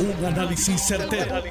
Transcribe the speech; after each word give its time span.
Un 0.00 0.24
análisis 0.24 0.80
certero, 0.86 1.42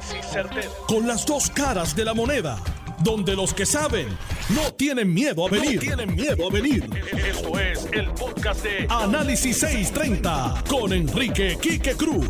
Con 0.86 1.06
las 1.06 1.26
dos 1.26 1.50
caras 1.50 1.94
de 1.94 2.02
la 2.02 2.14
moneda. 2.14 2.56
Donde 3.04 3.36
los 3.36 3.52
que 3.52 3.66
saben 3.66 4.08
no 4.54 4.72
tienen 4.72 5.12
miedo 5.12 5.46
a 5.46 5.50
venir. 5.50 5.78
tienen 5.80 6.14
miedo 6.14 6.48
a 6.48 6.50
venir. 6.50 6.88
Esto 7.12 7.60
es 7.60 7.86
el 7.92 8.08
podcast 8.12 8.64
de 8.64 8.86
Análisis 8.88 9.58
630 9.58 10.64
con 10.66 10.94
Enrique 10.94 11.58
Quique 11.60 11.92
Cruz. 11.92 12.26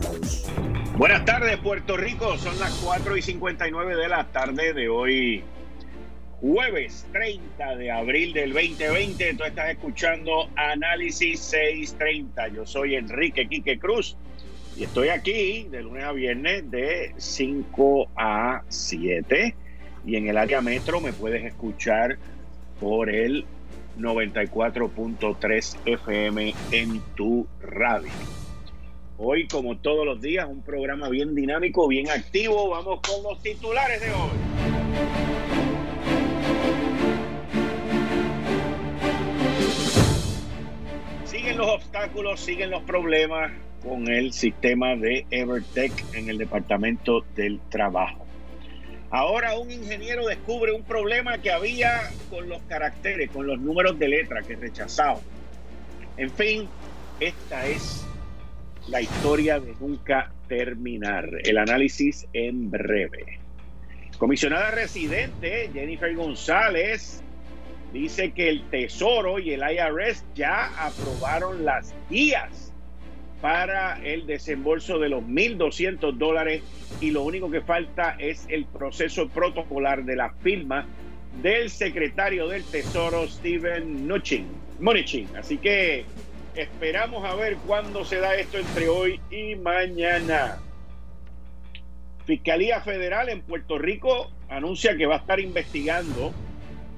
Buenas 0.97 1.25
tardes, 1.25 1.57
Puerto 1.59 1.97
Rico. 1.97 2.37
Son 2.37 2.59
las 2.59 2.73
4 2.85 3.17
y 3.17 3.23
59 3.23 3.95
de 3.95 4.09
la 4.09 4.25
tarde 4.25 4.73
de 4.73 4.89
hoy, 4.89 5.45
jueves 6.41 7.07
30 7.13 7.77
de 7.77 7.93
abril 7.93 8.33
del 8.33 8.53
2020. 8.53 9.35
Tú 9.35 9.45
estás 9.45 9.71
escuchando 9.71 10.51
Análisis 10.57 11.39
630. 11.39 12.49
Yo 12.49 12.67
soy 12.67 12.97
Enrique 12.97 13.49
Quique 13.49 13.79
Cruz 13.79 14.17
y 14.79 14.85
estoy 14.85 15.09
aquí 15.09 15.65
de 15.65 15.83
lunes 15.83 16.05
a 16.05 16.13
viernes 16.13 16.71
de 16.71 17.13
5 17.17 18.11
a 18.15 18.63
7. 18.69 19.57
Y 20.07 20.15
en 20.15 20.29
el 20.29 20.37
área 20.37 20.61
metro 20.61 21.01
me 21.01 21.13
puedes 21.13 21.45
escuchar 21.45 22.17
por 22.79 23.11
el 23.11 23.45
94.3 23.99 25.79
FM 25.85 26.55
en 26.71 27.01
tu 27.17 27.49
radio. 27.61 28.13
Hoy, 29.19 29.49
como 29.49 29.77
todos 29.79 30.07
los 30.07 30.21
días, 30.21 30.47
un 30.49 30.63
programa 30.63 31.09
bien 31.09 31.35
dinámico, 31.35 31.89
bien 31.89 32.09
activo. 32.09 32.71
Vamos 32.71 33.01
con 33.01 33.21
los 33.25 33.43
titulares 33.43 34.01
de 34.01 34.13
hoy. 34.13 34.31
Siguen 41.25 41.59
los 41.59 41.67
obstáculos, 41.69 42.39
siguen 42.39 42.71
los 42.71 42.85
problemas 42.85 43.51
con 43.89 44.09
el 44.09 44.33
sistema 44.33 44.97
de 44.97 45.25
Evertech 45.31 45.93
en 46.15 46.29
el 46.29 46.37
Departamento 46.37 47.25
del 47.35 47.59
Trabajo. 47.71 48.27
Ahora 49.11 49.59
un 49.59 49.71
ingeniero 49.71 50.27
descubre 50.27 50.73
un 50.73 50.83
problema 50.83 51.39
que 51.39 51.51
había 51.51 52.11
con 52.29 52.49
los 52.49 52.61
caracteres, 52.65 53.31
con 53.31 53.47
los 53.47 53.59
números 53.59 53.99
de 53.99 54.09
letra 54.09 54.43
que 54.43 54.57
rechazaba. 54.57 55.21
En 56.19 56.31
fin, 56.31 56.69
esta 57.19 57.67
es 57.67 58.07
la 58.89 59.01
historia 59.01 59.59
de 59.59 59.75
nunca 59.81 60.33
terminar. 60.49 61.27
El 61.45 61.57
análisis 61.57 62.27
en 62.35 62.71
breve. 62.71 63.39
Comisionada 64.19 64.71
residente 64.73 65.71
Jennifer 65.73 66.15
González 66.15 67.23
dice 67.95 68.33
que 68.33 68.51
el 68.51 68.69
Tesoro 68.69 69.39
y 69.39 69.53
el 69.53 69.61
IRS 69.61 70.25
ya 70.35 70.87
aprobaron 70.87 71.65
las 71.65 71.95
guías 72.11 72.68
para 73.41 74.03
el 74.05 74.27
desembolso 74.27 74.99
de 74.99 75.09
los 75.09 75.23
1.200 75.23 76.17
dólares 76.17 76.63
y 77.01 77.11
lo 77.11 77.23
único 77.23 77.51
que 77.51 77.61
falta 77.61 78.17
es 78.19 78.47
el 78.49 78.65
proceso 78.67 79.29
protocolar 79.29 80.05
de 80.05 80.17
la 80.17 80.31
firma 80.43 80.87
del 81.43 81.71
secretario 81.71 82.49
del 82.49 82.65
Tesoro, 82.65 83.29
Steven 83.29 84.07
Mnuchin. 84.07 85.29
Así 85.37 85.59
que 85.59 86.05
esperamos 86.55 87.25
a 87.25 87.35
ver 87.35 87.57
cuándo 87.67 88.05
se 88.05 88.19
da 88.19 88.35
esto 88.35 88.59
entre 88.59 88.89
hoy 88.89 89.21
y 89.31 89.55
mañana. 89.55 90.59
Fiscalía 92.27 92.81
Federal 92.81 93.29
en 93.29 93.43
Puerto 93.43 93.79
Rico 93.79 94.31
anuncia 94.49 94.97
que 94.97 95.07
va 95.07 95.17
a 95.17 95.19
estar 95.19 95.41
investigando 95.41 96.33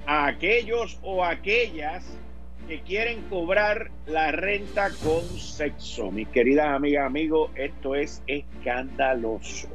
a 0.06 0.26
aquellos 0.26 0.98
o 1.02 1.24
aquellas 1.24 2.04
que 2.70 2.82
quieren 2.82 3.22
cobrar 3.22 3.90
la 4.06 4.30
renta 4.30 4.90
con 5.02 5.24
sexo. 5.40 6.12
Mis 6.12 6.28
queridas 6.28 6.68
amigas, 6.68 7.04
amigos, 7.04 7.50
esto 7.56 7.96
es 7.96 8.22
escandaloso. 8.28 9.66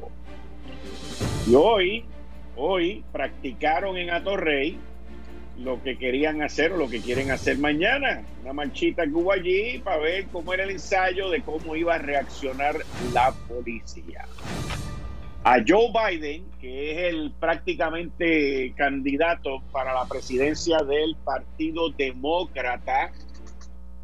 Y 1.46 1.54
hoy, 1.56 2.06
hoy 2.56 3.04
practicaron 3.12 3.98
en 3.98 4.08
Atorrey 4.08 4.78
lo 5.58 5.82
que 5.82 5.98
querían 5.98 6.40
hacer 6.40 6.72
o 6.72 6.78
lo 6.78 6.88
que 6.88 7.02
quieren 7.02 7.30
hacer 7.30 7.58
mañana. 7.58 8.22
Una 8.42 8.54
marchita 8.54 9.04
que 9.04 9.12
hubo 9.12 9.30
allí 9.30 9.78
para 9.84 9.98
ver 9.98 10.28
cómo 10.32 10.54
era 10.54 10.64
el 10.64 10.70
ensayo 10.70 11.28
de 11.28 11.42
cómo 11.42 11.76
iba 11.76 11.96
a 11.96 11.98
reaccionar 11.98 12.76
la 13.12 13.30
policía 13.46 14.24
a 15.46 15.62
Joe 15.64 15.92
Biden, 15.92 16.44
que 16.60 16.90
es 16.90 17.14
el 17.14 17.30
prácticamente 17.38 18.74
candidato 18.76 19.62
para 19.70 19.94
la 19.94 20.04
presidencia 20.06 20.78
del 20.78 21.14
Partido 21.24 21.90
Demócrata 21.90 23.12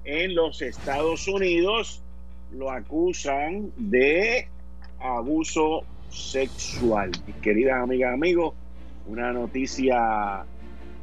en 0.04 0.36
los 0.36 0.62
Estados 0.62 1.26
Unidos, 1.26 2.00
lo 2.52 2.70
acusan 2.70 3.72
de 3.76 4.46
abuso 5.00 5.82
sexual. 6.10 7.10
Queridas 7.42 7.82
amigas, 7.82 8.14
amigos, 8.14 8.54
una 9.08 9.32
noticia 9.32 10.44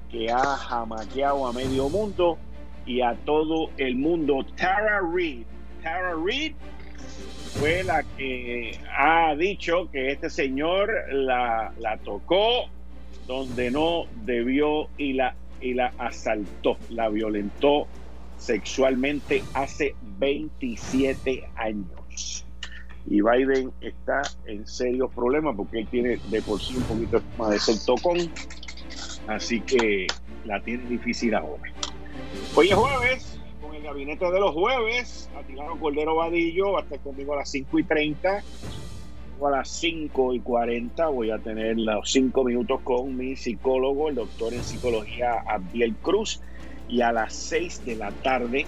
que 0.09 0.31
ha 0.31 0.55
jamaqueado 0.55 1.47
a 1.47 1.51
medio 1.51 1.89
mundo 1.89 2.37
y 2.85 3.01
a 3.01 3.13
todo 3.25 3.71
el 3.75 3.97
mundo. 3.97 4.45
Tara 4.55 5.01
Reid, 5.13 5.43
Tara 5.83 6.15
Reid 6.15 6.55
fue 7.59 7.83
la 7.83 8.03
que 8.03 8.79
ha 8.97 9.35
dicho 9.35 9.89
que 9.91 10.11
este 10.11 10.29
señor 10.29 10.91
la, 11.11 11.99
tocó 12.03 12.69
donde 13.27 13.71
no 13.71 14.05
debió 14.23 14.87
y 14.97 15.13
la, 15.13 15.35
y 15.61 15.73
la 15.73 15.93
asaltó, 15.97 16.77
la 16.89 17.09
violentó 17.09 17.87
sexualmente 18.37 19.43
hace 19.53 19.95
27 20.19 21.49
años. 21.55 22.45
Y 23.07 23.21
Biden 23.21 23.71
está 23.81 24.21
en 24.45 24.67
serios 24.67 25.11
problemas 25.13 25.55
porque 25.55 25.79
él 25.79 25.87
tiene 25.87 26.19
de 26.29 26.41
por 26.41 26.61
sí 26.61 26.75
un 26.75 26.83
poquito 26.83 27.21
más 27.37 27.49
de 27.49 27.59
ser 27.59 27.75
tocón, 27.85 28.17
así 29.27 29.61
que 29.61 30.07
la 30.45 30.61
tiene 30.61 30.87
difícil 30.87 31.33
ahora. 31.33 31.63
Hoy 32.55 32.69
es 32.69 32.75
jueves, 32.75 33.38
gabinete 33.81 34.31
de 34.31 34.39
los 34.39 34.53
jueves. 34.53 35.29
Atilano 35.37 35.79
Cordero 35.79 36.15
Vadillo 36.15 36.73
va 36.73 36.79
a 36.79 36.83
estar 36.83 36.99
conmigo 36.99 37.33
a 37.33 37.37
las 37.37 37.49
5 37.51 37.79
y 37.79 37.83
30. 37.83 38.43
A 39.41 39.49
las 39.49 39.69
5 39.69 40.33
y 40.33 40.39
40 40.41 41.07
voy 41.07 41.31
a 41.31 41.37
tener 41.37 41.77
los 41.77 42.11
5 42.11 42.43
minutos 42.43 42.81
con 42.83 43.15
mi 43.15 43.35
psicólogo, 43.37 44.09
el 44.09 44.15
doctor 44.15 44.53
en 44.53 44.63
psicología 44.63 45.43
Abdiel 45.47 45.95
Cruz. 45.95 46.41
Y 46.89 47.01
a 47.01 47.11
las 47.11 47.33
6 47.33 47.85
de 47.85 47.95
la 47.95 48.11
tarde 48.11 48.65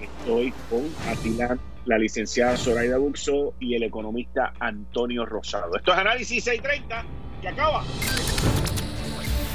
estoy 0.00 0.52
con 0.70 0.82
Atilano, 1.08 1.60
la 1.84 1.98
licenciada 1.98 2.56
Zoraida 2.56 2.98
Buxo 2.98 3.54
y 3.60 3.74
el 3.74 3.84
economista 3.84 4.54
Antonio 4.58 5.26
Rosado. 5.26 5.76
Esto 5.76 5.92
es 5.92 5.98
Análisis 5.98 6.42
630 6.44 7.04
que 7.40 7.48
acaba. 7.48 7.84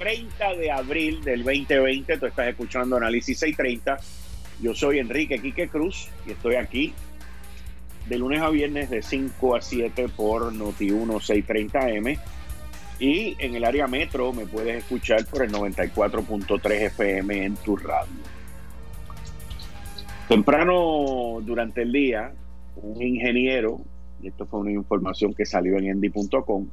30 0.00 0.54
de 0.56 0.72
abril 0.72 1.22
del 1.22 1.44
2020. 1.44 2.18
Tú 2.18 2.26
estás 2.26 2.48
escuchando 2.48 2.96
Análisis 2.96 3.38
630 3.38 3.98
yo 4.62 4.74
soy 4.74 4.98
Enrique 4.98 5.38
Quique 5.40 5.68
Cruz 5.68 6.08
y 6.26 6.32
estoy 6.32 6.56
aquí 6.56 6.92
de 8.08 8.18
lunes 8.18 8.42
a 8.42 8.50
viernes 8.50 8.90
de 8.90 9.02
5 9.02 9.56
a 9.56 9.62
7 9.62 10.08
por 10.14 10.52
Noti1 10.52 11.06
630M. 11.06 12.18
Y 12.98 13.36
en 13.38 13.54
el 13.54 13.64
área 13.64 13.86
metro 13.86 14.32
me 14.32 14.44
puedes 14.44 14.76
escuchar 14.76 15.24
por 15.24 15.42
el 15.42 15.52
94.3 15.52 16.72
FM 16.88 17.44
en 17.44 17.56
tu 17.56 17.76
radio. 17.76 18.12
Temprano 20.28 21.40
durante 21.42 21.82
el 21.82 21.92
día, 21.92 22.32
un 22.76 23.02
ingeniero, 23.02 23.80
y 24.22 24.28
esto 24.28 24.46
fue 24.46 24.60
una 24.60 24.72
información 24.72 25.32
que 25.32 25.46
salió 25.46 25.78
en 25.78 25.86
endy.com, 25.86 26.68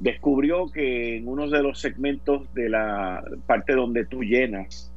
descubrió 0.00 0.70
que 0.70 1.16
en 1.16 1.28
uno 1.28 1.48
de 1.48 1.62
los 1.62 1.80
segmentos 1.80 2.52
de 2.54 2.68
la 2.68 3.24
parte 3.46 3.74
donde 3.74 4.04
tú 4.04 4.22
llenas 4.22 4.90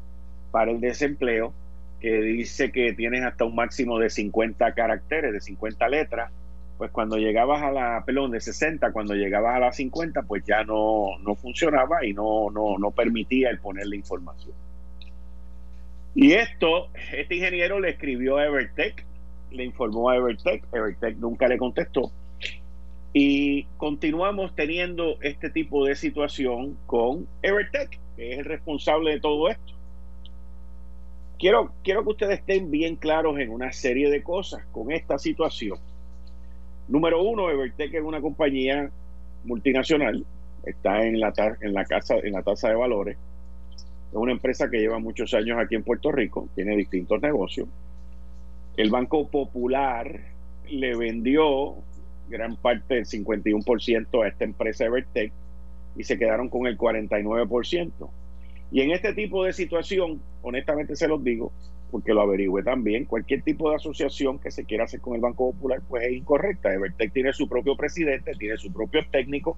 para 0.51 0.71
el 0.71 0.79
desempleo, 0.79 1.53
que 1.99 2.21
dice 2.21 2.71
que 2.71 2.93
tienes 2.93 3.23
hasta 3.23 3.45
un 3.45 3.55
máximo 3.55 3.99
de 3.99 4.09
50 4.09 4.73
caracteres, 4.73 5.33
de 5.33 5.39
50 5.39 5.87
letras, 5.89 6.31
pues 6.77 6.89
cuando 6.89 7.17
llegabas 7.17 7.61
a 7.61 7.71
la, 7.71 8.03
pelón 8.05 8.31
de 8.31 8.41
60, 8.41 8.91
cuando 8.91 9.13
llegabas 9.13 9.55
a 9.55 9.59
la 9.59 9.71
50, 9.71 10.23
pues 10.23 10.43
ya 10.45 10.63
no, 10.63 11.09
no 11.19 11.35
funcionaba 11.35 12.03
y 12.03 12.13
no, 12.13 12.49
no, 12.49 12.79
no 12.79 12.89
permitía 12.89 13.51
el 13.51 13.59
poner 13.59 13.85
la 13.85 13.95
información. 13.95 14.53
Y 16.15 16.33
esto, 16.33 16.89
este 17.13 17.35
ingeniero 17.35 17.79
le 17.79 17.91
escribió 17.91 18.37
a 18.37 18.45
Evertech, 18.45 19.05
le 19.51 19.63
informó 19.63 20.09
a 20.09 20.17
Evertech, 20.17 20.63
Evertech 20.73 21.17
nunca 21.17 21.47
le 21.47 21.57
contestó. 21.57 22.11
Y 23.13 23.63
continuamos 23.77 24.55
teniendo 24.55 25.17
este 25.21 25.49
tipo 25.49 25.85
de 25.85 25.95
situación 25.95 26.77
con 26.85 27.27
Evertech, 27.41 27.99
que 28.15 28.33
es 28.33 28.39
el 28.39 28.45
responsable 28.45 29.11
de 29.11 29.19
todo 29.19 29.49
esto. 29.49 29.73
Quiero, 31.37 31.73
quiero 31.83 32.03
que 32.03 32.09
ustedes 32.09 32.39
estén 32.39 32.71
bien 32.71 32.95
claros 32.95 33.39
en 33.39 33.49
una 33.49 33.71
serie 33.73 34.09
de 34.09 34.23
cosas 34.23 34.63
con 34.71 34.91
esta 34.91 35.17
situación. 35.17 35.79
Número 36.87 37.21
uno, 37.21 37.49
Evertech 37.49 37.93
es 37.93 38.03
una 38.03 38.21
compañía 38.21 38.91
multinacional, 39.43 40.25
está 40.65 41.03
en 41.03 41.19
la, 41.19 41.33
en 41.61 41.73
la, 41.73 41.83
casa, 41.85 42.15
en 42.23 42.33
la 42.33 42.43
tasa 42.43 42.69
de 42.69 42.75
valores 42.75 43.17
es 44.11 44.17
una 44.17 44.33
empresa 44.33 44.69
que 44.69 44.79
lleva 44.79 44.99
muchos 44.99 45.33
años 45.33 45.57
aquí 45.57 45.75
en 45.75 45.83
Puerto 45.83 46.11
Rico, 46.11 46.49
tiene 46.53 46.75
distintos 46.75 47.21
negocios. 47.21 47.69
El 48.75 48.89
Banco 48.89 49.29
Popular 49.29 50.19
le 50.69 50.95
vendió 50.97 51.75
gran 52.31 52.55
parte 52.55 52.95
del 52.95 53.05
51% 53.05 54.23
a 54.23 54.27
esta 54.27 54.43
empresa 54.43 54.85
Evertech 54.85 55.31
y 55.95 56.03
se 56.03 56.17
quedaron 56.17 56.49
con 56.49 56.65
el 56.65 56.77
49%. 56.77 58.09
Y 58.71 58.81
en 58.81 58.91
este 58.91 59.13
tipo 59.13 59.43
de 59.43 59.53
situación, 59.53 60.21
honestamente 60.41 60.95
se 60.95 61.07
los 61.07 61.23
digo, 61.23 61.51
porque 61.91 62.13
lo 62.13 62.21
averigüe 62.21 62.63
también, 62.63 63.05
cualquier 63.05 63.41
tipo 63.41 63.69
de 63.69 63.75
asociación 63.75 64.39
que 64.39 64.49
se 64.49 64.63
quiera 64.63 64.85
hacer 64.85 65.01
con 65.01 65.13
el 65.13 65.21
Banco 65.21 65.51
Popular, 65.51 65.81
pues 65.89 66.05
es 66.05 66.13
incorrecta. 66.13 66.73
Evertech 66.73 67.11
tiene 67.11 67.33
su 67.33 67.49
propio 67.49 67.75
presidente, 67.75 68.31
tiene 68.39 68.57
su 68.57 68.71
propio 68.71 69.01
técnico, 69.11 69.57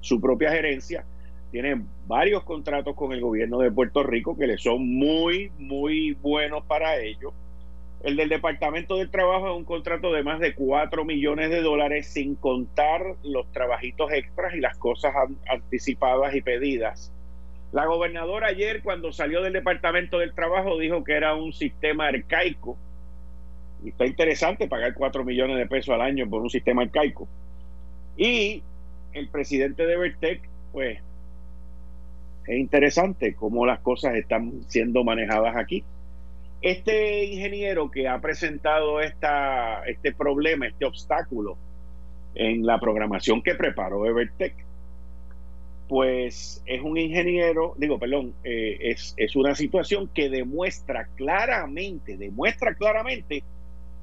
su 0.00 0.20
propia 0.20 0.50
gerencia, 0.50 1.04
tiene 1.50 1.84
varios 2.06 2.42
contratos 2.42 2.96
con 2.96 3.12
el 3.12 3.20
gobierno 3.20 3.58
de 3.58 3.70
Puerto 3.70 4.02
Rico 4.02 4.36
que 4.36 4.46
le 4.46 4.58
son 4.58 4.88
muy, 4.88 5.52
muy 5.58 6.14
buenos 6.14 6.64
para 6.64 6.96
ellos. 6.96 7.32
El 8.04 8.16
del 8.16 8.28
Departamento 8.28 8.98
del 8.98 9.10
Trabajo 9.10 9.48
es 9.48 9.56
un 9.56 9.64
contrato 9.64 10.12
de 10.12 10.22
más 10.22 10.38
de 10.38 10.54
4 10.54 11.06
millones 11.06 11.48
de 11.48 11.62
dólares 11.62 12.06
sin 12.06 12.34
contar 12.34 13.00
los 13.22 13.50
trabajitos 13.50 14.12
extras 14.12 14.54
y 14.54 14.60
las 14.60 14.76
cosas 14.76 15.14
anticipadas 15.48 16.34
y 16.34 16.42
pedidas. 16.42 17.10
La 17.72 17.86
gobernadora 17.86 18.48
ayer 18.48 18.82
cuando 18.82 19.10
salió 19.10 19.40
del 19.40 19.54
Departamento 19.54 20.18
del 20.18 20.34
Trabajo 20.34 20.78
dijo 20.78 21.02
que 21.02 21.14
era 21.14 21.34
un 21.34 21.54
sistema 21.54 22.08
arcaico. 22.08 22.76
Y 23.82 23.88
está 23.88 24.04
interesante 24.04 24.68
pagar 24.68 24.92
4 24.92 25.24
millones 25.24 25.56
de 25.56 25.66
pesos 25.66 25.94
al 25.94 26.02
año 26.02 26.28
por 26.28 26.42
un 26.42 26.50
sistema 26.50 26.82
arcaico. 26.82 27.26
Y 28.18 28.62
el 29.14 29.28
presidente 29.30 29.86
de 29.86 29.96
Vertec, 29.96 30.42
pues 30.72 30.98
es 32.46 32.58
interesante 32.58 33.34
cómo 33.34 33.64
las 33.64 33.80
cosas 33.80 34.14
están 34.14 34.62
siendo 34.68 35.04
manejadas 35.04 35.56
aquí. 35.56 35.84
Este 36.64 37.24
ingeniero 37.26 37.90
que 37.90 38.08
ha 38.08 38.20
presentado 38.20 39.00
esta, 39.00 39.84
este 39.84 40.12
problema, 40.12 40.66
este 40.66 40.86
obstáculo 40.86 41.56
en 42.34 42.64
la 42.64 42.80
programación 42.80 43.42
que 43.42 43.54
preparó 43.54 44.06
Evertech, 44.06 44.54
pues 45.88 46.62
es 46.64 46.82
un 46.82 46.96
ingeniero, 46.96 47.74
digo, 47.76 47.98
perdón, 47.98 48.34
eh, 48.42 48.78
es, 48.80 49.14
es 49.18 49.36
una 49.36 49.54
situación 49.54 50.08
que 50.08 50.30
demuestra 50.30 51.06
claramente, 51.16 52.16
demuestra 52.16 52.74
claramente 52.74 53.44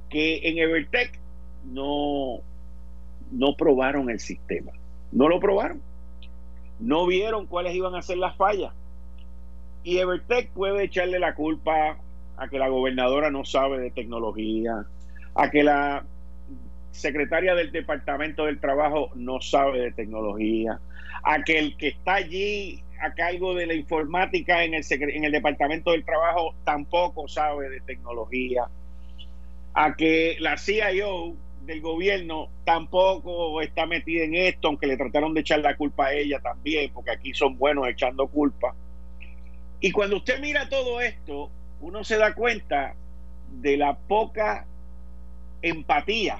que 0.10 0.42
en 0.44 0.60
Evertech 0.60 1.20
no, 1.66 2.42
no 3.32 3.56
probaron 3.58 4.10
el 4.10 4.20
sistema, 4.20 4.72
no 5.12 5.28
lo 5.28 5.40
probaron 5.40 5.82
no 6.82 7.06
vieron 7.06 7.46
cuáles 7.46 7.76
iban 7.76 7.96
a 7.96 8.02
ser 8.02 8.18
las 8.18 8.36
fallas. 8.36 8.74
Y 9.84 10.00
Evertech 10.00 10.50
puede 10.50 10.84
echarle 10.84 11.20
la 11.20 11.36
culpa 11.36 11.98
a 12.42 12.48
que 12.48 12.58
la 12.58 12.70
gobernadora 12.70 13.30
no 13.30 13.46
sabe 13.46 13.78
de 13.78 13.92
tecnología, 13.92 14.84
a 15.36 15.52
que 15.52 15.62
la 15.62 16.04
secretaria 16.90 17.54
del 17.54 17.72
Departamento 17.72 18.46
del 18.46 18.60
Trabajo 18.60 19.12
no 19.14 19.40
sabe 19.42 19.80
de 19.80 19.92
tecnología, 19.92 20.80
a 21.24 21.44
que 21.44 21.60
el 21.60 21.78
que 21.78 21.90
está 21.90 22.16
allí 22.16 22.82
a 23.00 23.14
cargo 23.14 23.54
de 23.54 23.68
la 23.68 23.76
informática 23.76 24.64
en 24.64 24.74
el, 24.74 24.84
en 24.90 25.24
el 25.24 25.32
Departamento 25.32 25.92
del 25.92 26.04
Trabajo 26.04 26.56
tampoco 26.64 27.28
sabe 27.28 27.70
de 27.70 27.80
tecnología, 27.82 28.64
a 29.76 29.96
que 29.96 30.38
la 30.40 30.58
CIO 30.58 31.36
del 31.62 31.80
gobierno 31.80 32.50
tampoco 32.66 33.62
está 33.62 33.86
metida 33.86 34.24
en 34.24 34.34
esto, 34.34 34.68
aunque 34.68 34.88
le 34.88 34.98
trataron 34.98 35.36
de 35.36 35.42
echar 35.42 35.60
la 35.60 35.78
culpa 35.78 36.08
a 36.08 36.14
ella 36.14 36.40
también, 36.40 36.92
porque 36.92 37.12
aquí 37.12 37.36
son 37.36 37.56
buenos 37.60 37.88
echando 37.88 38.26
culpa. 38.26 38.74
Y 39.80 39.92
cuando 39.92 40.18
usted 40.18 40.40
mira 40.40 40.68
todo 40.70 41.02
esto, 41.02 41.52
uno 41.82 42.04
se 42.04 42.18
da 42.18 42.34
cuenta 42.34 42.94
de 43.62 43.78
la 43.78 43.98
poca 43.98 44.66
empatía 45.62 46.40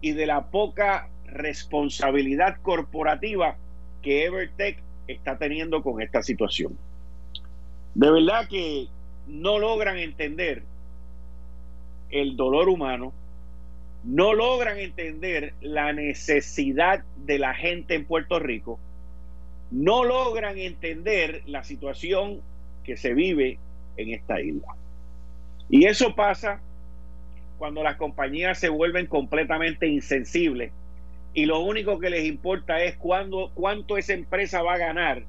y 0.00 0.12
de 0.12 0.26
la 0.26 0.50
poca 0.50 1.08
responsabilidad 1.26 2.58
corporativa 2.62 3.56
que 4.02 4.26
Evertech 4.26 4.78
está 5.06 5.38
teniendo 5.38 5.82
con 5.82 6.02
esta 6.02 6.22
situación. 6.22 6.76
De 7.94 8.10
verdad 8.10 8.48
que 8.48 8.88
no 9.26 9.58
logran 9.58 9.98
entender 9.98 10.62
el 12.10 12.36
dolor 12.36 12.68
humano, 12.68 13.12
no 14.02 14.34
logran 14.34 14.78
entender 14.78 15.54
la 15.60 15.92
necesidad 15.92 17.04
de 17.16 17.38
la 17.38 17.54
gente 17.54 17.94
en 17.94 18.04
Puerto 18.04 18.38
Rico, 18.38 18.78
no 19.70 20.04
logran 20.04 20.58
entender 20.58 21.42
la 21.46 21.64
situación 21.64 22.42
que 22.84 22.96
se 22.96 23.14
vive 23.14 23.58
en 23.96 24.10
esta 24.10 24.40
isla. 24.40 24.68
Y 25.68 25.86
eso 25.86 26.14
pasa 26.14 26.60
cuando 27.58 27.82
las 27.82 27.96
compañías 27.96 28.58
se 28.58 28.68
vuelven 28.68 29.06
completamente 29.06 29.86
insensibles 29.86 30.72
y 31.32 31.46
lo 31.46 31.60
único 31.60 31.98
que 31.98 32.10
les 32.10 32.24
importa 32.24 32.82
es 32.82 32.96
cuánto 32.96 33.98
esa 33.98 34.12
empresa 34.12 34.62
va 34.62 34.74
a 34.74 34.78
ganar 34.78 35.24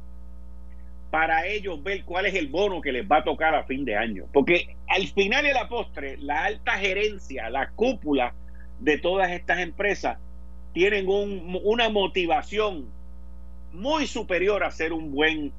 para 1.09 1.47
ellos 1.47 1.81
ver 1.81 2.03
cuál 2.03 2.25
es 2.25 2.35
el 2.35 2.49
bono 2.49 2.81
que 2.81 2.91
les 2.91 3.09
va 3.09 3.17
a 3.17 3.23
tocar 3.23 3.55
a 3.55 3.63
fin 3.63 3.85
de 3.85 3.95
año. 3.95 4.25
Porque 4.33 4.75
al 4.87 5.07
final 5.07 5.43
de 5.43 5.53
la 5.53 5.67
postre, 5.69 6.17
la 6.17 6.43
alta 6.43 6.73
gerencia, 6.73 7.49
la 7.49 7.69
cúpula, 7.69 8.33
de 8.79 8.97
todas 8.97 9.31
estas 9.31 9.59
empresas 9.59 10.17
tienen 10.73 11.05
una 11.07 11.89
motivación 11.89 12.85
muy 13.71 14.07
superior 14.07 14.63
a 14.63 14.71
ser 14.71 14.91
un 14.91 15.11
buen 15.11 15.53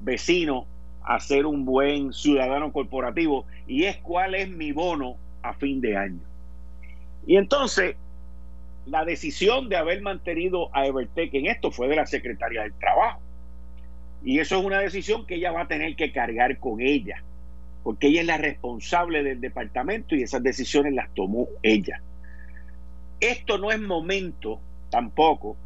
vecino, 0.00 0.66
a 1.04 1.20
ser 1.20 1.46
un 1.46 1.64
buen 1.64 2.12
ciudadano 2.12 2.72
corporativo, 2.72 3.46
y 3.66 3.84
es 3.84 3.96
cuál 3.98 4.34
es 4.34 4.48
mi 4.48 4.72
bono 4.72 5.16
a 5.42 5.54
fin 5.54 5.80
de 5.80 5.96
año. 5.96 6.20
Y 7.26 7.36
entonces, 7.36 7.96
la 8.86 9.04
decisión 9.04 9.68
de 9.68 9.76
haber 9.76 10.02
mantenido 10.02 10.74
a 10.74 10.86
Evertech 10.86 11.32
en 11.34 11.46
esto 11.46 11.70
fue 11.70 11.88
de 11.88 11.96
la 11.96 12.06
Secretaría 12.06 12.62
del 12.62 12.74
Trabajo. 12.74 13.20
Y 14.24 14.38
eso 14.38 14.58
es 14.58 14.64
una 14.64 14.80
decisión 14.80 15.26
que 15.26 15.36
ella 15.36 15.52
va 15.52 15.62
a 15.62 15.68
tener 15.68 15.96
que 15.96 16.12
cargar 16.12 16.58
con 16.58 16.80
ella, 16.80 17.22
porque 17.82 18.08
ella 18.08 18.20
es 18.20 18.26
la 18.26 18.38
responsable 18.38 19.22
del 19.22 19.40
departamento 19.40 20.14
y 20.14 20.22
esas 20.22 20.42
decisiones 20.42 20.94
las 20.94 21.12
tomó 21.14 21.48
ella. 21.62 22.00
Esto 23.20 23.58
no 23.58 23.70
es 23.70 23.80
momento 23.80 24.60
tampoco 24.90 25.56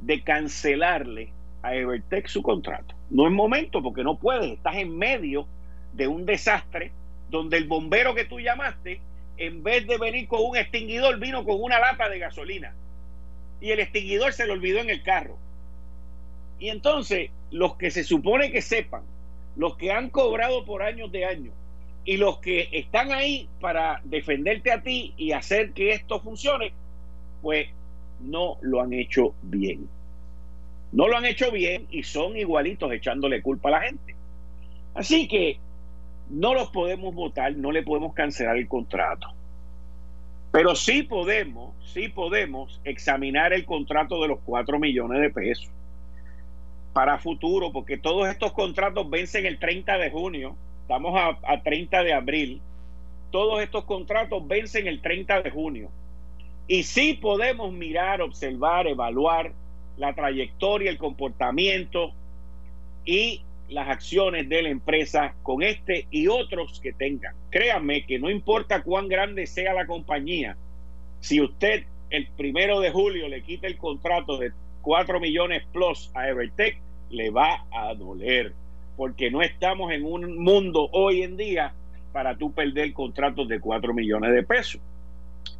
de 0.00 0.22
cancelarle 0.22 1.30
a 1.62 1.74
Evertech 1.74 2.28
su 2.28 2.42
contrato. 2.42 2.94
No 3.10 3.26
es 3.26 3.32
momento 3.32 3.82
porque 3.82 4.04
no 4.04 4.18
puedes, 4.18 4.52
estás 4.52 4.76
en 4.76 4.96
medio 4.96 5.46
de 5.92 6.08
un 6.08 6.26
desastre 6.26 6.92
donde 7.30 7.56
el 7.56 7.64
bombero 7.64 8.14
que 8.14 8.24
tú 8.24 8.40
llamaste, 8.40 9.00
en 9.36 9.62
vez 9.62 9.86
de 9.86 9.98
venir 9.98 10.28
con 10.28 10.40
un 10.42 10.56
extinguidor, 10.56 11.18
vino 11.18 11.44
con 11.44 11.62
una 11.62 11.78
lata 11.78 12.08
de 12.08 12.18
gasolina. 12.18 12.74
Y 13.60 13.70
el 13.70 13.80
extinguidor 13.80 14.32
se 14.32 14.46
le 14.46 14.52
olvidó 14.52 14.80
en 14.80 14.90
el 14.90 15.02
carro. 15.02 15.36
Y 16.58 16.70
entonces, 16.70 17.30
los 17.50 17.76
que 17.76 17.90
se 17.90 18.04
supone 18.04 18.50
que 18.50 18.62
sepan, 18.62 19.02
los 19.56 19.76
que 19.76 19.92
han 19.92 20.10
cobrado 20.10 20.64
por 20.64 20.82
años 20.82 21.12
de 21.12 21.24
años, 21.24 21.54
y 22.04 22.16
los 22.16 22.38
que 22.38 22.68
están 22.72 23.12
ahí 23.12 23.48
para 23.60 24.00
defenderte 24.04 24.72
a 24.72 24.82
ti 24.82 25.12
y 25.16 25.32
hacer 25.32 25.72
que 25.72 25.90
esto 25.90 26.20
funcione, 26.20 26.72
pues 27.42 27.68
no 28.20 28.56
lo 28.62 28.80
han 28.80 28.92
hecho 28.92 29.34
bien. 29.42 29.88
No 30.92 31.08
lo 31.08 31.16
han 31.16 31.24
hecho 31.24 31.50
bien 31.50 31.86
y 31.90 32.02
son 32.02 32.36
igualitos 32.36 32.92
echándole 32.92 33.42
culpa 33.42 33.68
a 33.68 33.72
la 33.72 33.80
gente. 33.82 34.14
Así 34.94 35.28
que 35.28 35.58
no 36.30 36.54
los 36.54 36.70
podemos 36.70 37.14
votar, 37.14 37.54
no 37.56 37.72
le 37.72 37.82
podemos 37.82 38.14
cancelar 38.14 38.56
el 38.56 38.68
contrato. 38.68 39.28
Pero 40.50 40.74
sí 40.74 41.02
podemos, 41.02 41.74
sí 41.92 42.08
podemos 42.08 42.80
examinar 42.84 43.52
el 43.52 43.64
contrato 43.64 44.20
de 44.22 44.28
los 44.28 44.40
4 44.44 44.78
millones 44.78 45.20
de 45.20 45.30
pesos 45.30 45.70
para 46.92 47.18
futuro, 47.18 47.70
porque 47.70 47.98
todos 47.98 48.28
estos 48.28 48.52
contratos 48.52 49.08
vencen 49.08 49.46
el 49.46 49.58
30 49.58 49.98
de 49.98 50.10
junio, 50.10 50.56
estamos 50.82 51.14
a, 51.16 51.38
a 51.46 51.62
30 51.62 52.02
de 52.02 52.12
abril, 52.14 52.60
todos 53.30 53.62
estos 53.62 53.84
contratos 53.84 54.46
vencen 54.48 54.86
el 54.88 55.00
30 55.00 55.42
de 55.42 55.50
junio. 55.50 55.90
Y 56.66 56.82
sí 56.82 57.14
podemos 57.14 57.72
mirar, 57.72 58.20
observar, 58.20 58.86
evaluar 58.86 59.52
la 59.98 60.14
trayectoria, 60.14 60.90
el 60.90 60.98
comportamiento 60.98 62.12
y 63.04 63.42
las 63.68 63.88
acciones 63.88 64.48
de 64.48 64.62
la 64.62 64.70
empresa 64.70 65.34
con 65.42 65.62
este 65.62 66.06
y 66.10 66.28
otros 66.28 66.80
que 66.80 66.92
tengan. 66.92 67.34
Créanme 67.50 68.06
que 68.06 68.18
no 68.18 68.30
importa 68.30 68.82
cuán 68.82 69.08
grande 69.08 69.46
sea 69.46 69.74
la 69.74 69.86
compañía, 69.86 70.56
si 71.20 71.40
usted 71.40 71.84
el 72.10 72.28
primero 72.36 72.80
de 72.80 72.90
julio 72.90 73.28
le 73.28 73.42
quita 73.42 73.66
el 73.66 73.76
contrato 73.76 74.38
de 74.38 74.52
4 74.82 75.20
millones 75.20 75.64
plus 75.72 76.10
a 76.14 76.28
Evertech, 76.28 76.78
le 77.10 77.30
va 77.30 77.66
a 77.70 77.94
doler, 77.94 78.54
porque 78.96 79.30
no 79.30 79.42
estamos 79.42 79.92
en 79.92 80.04
un 80.04 80.38
mundo 80.38 80.88
hoy 80.92 81.22
en 81.22 81.36
día 81.36 81.74
para 82.12 82.36
tú 82.36 82.52
perder 82.52 82.92
contratos 82.92 83.48
de 83.48 83.60
4 83.60 83.92
millones 83.92 84.32
de 84.32 84.42
pesos. 84.42 84.80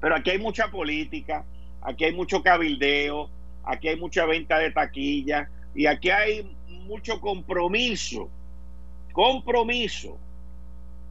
Pero 0.01 0.15
aquí 0.15 0.31
hay 0.31 0.39
mucha 0.39 0.69
política, 0.69 1.45
aquí 1.83 2.05
hay 2.05 2.13
mucho 2.13 2.43
cabildeo, 2.43 3.29
aquí 3.69 3.89
hay 3.89 3.97
mucha 3.97 4.25
venta 4.25 4.59
de 4.59 4.73
taquilla 4.73 5.49
y 5.75 5.87
aquí 5.87 6.11
hay 6.11 6.51
mucho 6.87 7.21
compromiso, 7.21 8.31
compromiso 9.13 10.19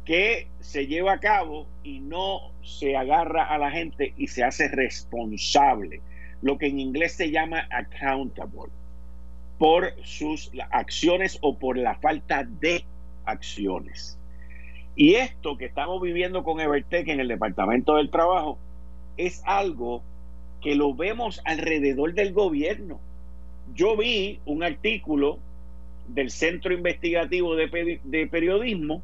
que 0.03 0.47
se 0.59 0.87
lleva 0.87 1.13
a 1.13 1.19
cabo 1.19 1.67
y 1.83 1.99
no 1.99 2.51
se 2.63 2.97
agarra 2.97 3.45
a 3.45 3.57
la 3.59 3.69
gente 3.69 4.13
y 4.17 4.27
se 4.27 4.43
hace 4.43 4.67
responsable, 4.69 6.01
lo 6.41 6.57
que 6.57 6.67
en 6.67 6.79
inglés 6.79 7.13
se 7.13 7.29
llama 7.29 7.67
accountable, 7.69 8.71
por 9.59 9.93
sus 10.03 10.51
acciones 10.71 11.37
o 11.41 11.59
por 11.59 11.77
la 11.77 11.95
falta 11.95 12.43
de 12.43 12.83
acciones. 13.25 14.17
Y 14.95 15.13
esto 15.13 15.57
que 15.57 15.65
estamos 15.65 16.01
viviendo 16.01 16.43
con 16.43 16.59
Evertech 16.59 17.07
en 17.07 17.19
el 17.19 17.27
Departamento 17.27 17.95
del 17.95 18.09
Trabajo 18.09 18.57
es 19.15 19.43
algo 19.45 20.01
que 20.61 20.75
lo 20.75 20.93
vemos 20.93 21.41
alrededor 21.45 22.13
del 22.13 22.33
gobierno. 22.33 22.99
Yo 23.75 23.95
vi 23.95 24.39
un 24.45 24.63
artículo 24.63 25.39
del 26.07 26.31
Centro 26.31 26.73
Investigativo 26.73 27.55
de, 27.55 28.27
Periodismo 28.31 29.01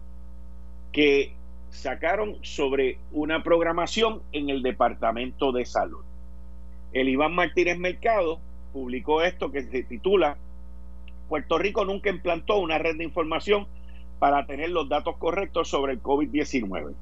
que 0.91 1.33
sacaron 1.69 2.37
sobre 2.41 2.97
una 3.11 3.43
programación 3.43 4.21
en 4.31 4.49
el 4.49 4.61
Departamento 4.61 5.51
de 5.51 5.65
Salud. 5.65 6.03
El 6.93 7.09
Iván 7.09 7.33
Martínez 7.33 7.77
Mercado 7.77 8.39
publicó 8.71 9.21
esto 9.21 9.51
que 9.51 9.63
se 9.63 9.83
titula 9.83 10.37
Puerto 11.29 11.57
Rico 11.57 11.83
nunca 11.85 12.09
implantó 12.09 12.57
una 12.57 12.77
red 12.77 12.97
de 12.97 13.03
información 13.03 13.65
para 14.19 14.45
tener 14.45 14.69
los 14.69 14.87
datos 14.87 15.17
correctos 15.17 15.67
sobre 15.67 15.93
el 15.93 16.03
COVID-19. 16.03 16.93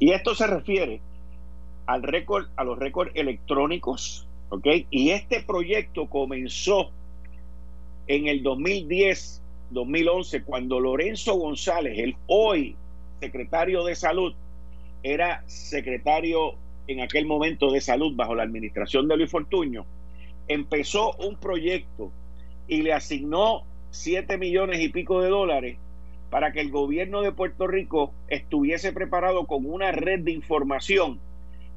Y 0.00 0.10
esto 0.10 0.34
se 0.34 0.46
refiere 0.46 1.00
al 1.88 2.02
récord, 2.02 2.48
a 2.56 2.64
los 2.64 2.78
récords 2.78 3.12
electrónicos, 3.14 4.28
¿ok? 4.50 4.66
Y 4.90 5.08
este 5.10 5.42
proyecto 5.42 6.06
comenzó 6.06 6.90
en 8.06 8.28
el 8.28 8.42
2010, 8.42 9.42
2011, 9.70 10.42
cuando 10.42 10.80
Lorenzo 10.80 11.36
González, 11.36 11.98
el 11.98 12.14
hoy 12.26 12.76
secretario 13.20 13.84
de 13.84 13.94
salud, 13.94 14.34
era 15.02 15.42
secretario 15.46 16.56
en 16.88 17.00
aquel 17.00 17.24
momento 17.24 17.72
de 17.72 17.80
salud 17.80 18.14
bajo 18.14 18.34
la 18.34 18.42
administración 18.42 19.08
de 19.08 19.16
Luis 19.16 19.30
Fortuño, 19.30 19.86
empezó 20.46 21.12
un 21.14 21.36
proyecto 21.36 22.12
y 22.66 22.82
le 22.82 22.92
asignó 22.92 23.62
7 23.92 24.36
millones 24.36 24.80
y 24.80 24.90
pico 24.90 25.22
de 25.22 25.30
dólares 25.30 25.78
para 26.28 26.52
que 26.52 26.60
el 26.60 26.70
gobierno 26.70 27.22
de 27.22 27.32
Puerto 27.32 27.66
Rico 27.66 28.12
estuviese 28.28 28.92
preparado 28.92 29.46
con 29.46 29.64
una 29.64 29.90
red 29.90 30.20
de 30.20 30.32
información 30.32 31.18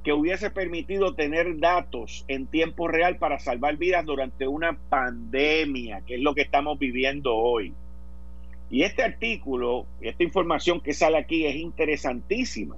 que 0.03 0.13
hubiese 0.13 0.50
permitido 0.50 1.13
tener 1.13 1.60
datos 1.60 2.25
en 2.27 2.48
tiempo 2.48 2.88
real 2.88 3.17
para 3.17 3.39
salvar 3.39 3.77
vidas 3.77 4.05
durante 4.05 4.48
una 4.48 4.77
pandemia, 4.89 6.01
que 6.08 6.15
es 6.15 6.22
lo 6.22 6.34
que 6.34 6.41
estamos 6.41 6.79
viviendo 6.79 7.36
hoy. 7.36 7.74
Y 8.72 8.84
este 8.84 9.03
artículo, 9.03 9.86
esta 10.00 10.24
información 10.24 10.81
que 10.81 10.93
sale 10.93 11.17
aquí 11.17 11.46
es 11.46 11.55
interesantísima. 11.55 12.77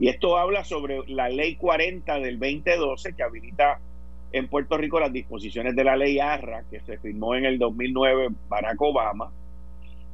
Y 0.00 0.08
esto 0.08 0.36
habla 0.36 0.64
sobre 0.64 1.00
la 1.06 1.28
ley 1.28 1.56
40 1.56 2.18
del 2.20 2.38
2012 2.38 3.14
que 3.14 3.22
habilita 3.22 3.80
en 4.32 4.48
Puerto 4.48 4.76
Rico 4.76 5.00
las 5.00 5.12
disposiciones 5.12 5.74
de 5.76 5.84
la 5.84 5.96
ley 5.96 6.18
ARRA 6.18 6.64
que 6.70 6.80
se 6.80 6.98
firmó 6.98 7.34
en 7.34 7.44
el 7.44 7.58
2009 7.58 8.28
Barack 8.48 8.80
Obama 8.80 9.30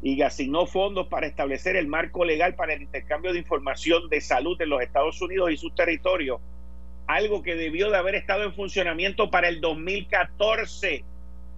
y 0.05 0.21
asignó 0.21 0.67
fondos 0.67 1.07
para 1.09 1.27
establecer 1.27 1.77
el 1.77 1.89
marco 1.89 2.27
legal 2.27 2.55
para 2.55 2.75
el 2.75 2.83
intercambio 2.83 3.33
de 3.33 3.39
información 3.39 4.11
de 4.11 4.21
salud 4.21 4.61
en 4.61 4.69
los 4.69 4.83
Estados 4.83 5.21
Unidos 5.23 5.51
y 5.51 5.57
sus 5.57 5.75
territorios, 5.75 6.43
algo 7.07 7.43
que 7.43 7.57
debió 7.57 7.91
de 7.91 7.97
haber 7.97 8.15
estado 8.15 8.45
en 8.45 8.53
funcionamiento 8.53 9.31
para 9.31 9.49
el 9.49 9.63
2014 9.63 11.03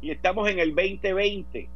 y 0.00 0.10
estamos 0.12 0.48
en 0.48 0.60
el 0.60 0.76
2020. 0.76 1.68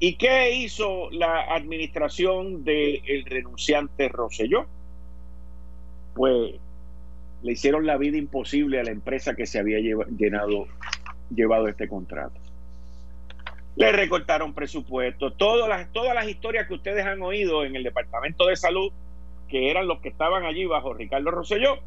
¿Y 0.00 0.16
qué 0.16 0.54
hizo 0.54 1.10
la 1.10 1.54
administración 1.54 2.62
del 2.62 3.24
renunciante 3.24 4.10
Rosselló? 4.10 4.66
Pues 6.14 6.56
le 7.42 7.52
hicieron 7.52 7.86
la 7.86 7.96
vida 7.96 8.18
imposible 8.18 8.80
a 8.80 8.84
la 8.84 8.90
empresa 8.90 9.34
que 9.34 9.46
se 9.46 9.58
había 9.58 9.78
llenado, 9.78 10.66
llevado 11.34 11.68
este 11.68 11.88
contrato. 11.88 12.41
Le 13.76 13.90
recortaron 13.92 14.54
presupuesto, 14.54 15.32
todas 15.32 15.68
las, 15.68 15.90
todas 15.92 16.14
las 16.14 16.28
historias 16.28 16.68
que 16.68 16.74
ustedes 16.74 17.06
han 17.06 17.22
oído 17.22 17.64
en 17.64 17.74
el 17.74 17.82
Departamento 17.82 18.46
de 18.46 18.56
Salud, 18.56 18.92
que 19.48 19.70
eran 19.70 19.86
los 19.86 20.00
que 20.00 20.10
estaban 20.10 20.44
allí 20.44 20.66
bajo 20.66 20.92
Ricardo 20.92 21.30
Rosselló, 21.30 21.78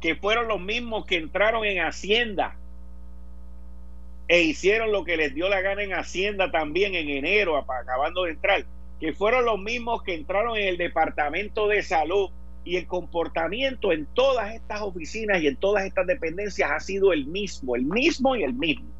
que 0.00 0.14
fueron 0.14 0.48
los 0.48 0.60
mismos 0.60 1.06
que 1.06 1.16
entraron 1.16 1.64
en 1.64 1.80
Hacienda 1.82 2.56
e 4.28 4.42
hicieron 4.42 4.92
lo 4.92 5.04
que 5.04 5.16
les 5.16 5.34
dio 5.34 5.48
la 5.48 5.60
gana 5.60 5.82
en 5.82 5.92
Hacienda 5.92 6.50
también 6.50 6.94
en 6.94 7.08
enero, 7.08 7.56
acabando 7.56 8.24
de 8.24 8.32
entrar, 8.32 8.64
que 9.00 9.12
fueron 9.12 9.44
los 9.44 9.58
mismos 9.58 10.02
que 10.02 10.14
entraron 10.14 10.56
en 10.56 10.68
el 10.68 10.76
Departamento 10.78 11.68
de 11.68 11.82
Salud 11.82 12.30
y 12.64 12.76
el 12.76 12.86
comportamiento 12.86 13.92
en 13.92 14.06
todas 14.06 14.54
estas 14.54 14.80
oficinas 14.80 15.42
y 15.42 15.48
en 15.48 15.56
todas 15.56 15.84
estas 15.84 16.06
dependencias 16.06 16.70
ha 16.70 16.80
sido 16.80 17.12
el 17.12 17.26
mismo, 17.26 17.76
el 17.76 17.82
mismo 17.82 18.36
y 18.36 18.44
el 18.44 18.54
mismo. 18.54 18.93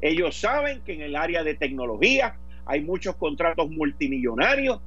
Ellos 0.00 0.36
saben 0.36 0.82
que 0.82 0.94
en 0.94 1.02
el 1.02 1.16
área 1.16 1.42
de 1.44 1.54
tecnología 1.54 2.36
hay 2.64 2.80
muchos 2.80 3.16
contratos 3.16 3.70
multimillonarios. 3.70 4.80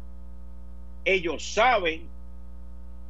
Ellos 1.05 1.43
saben 1.53 2.07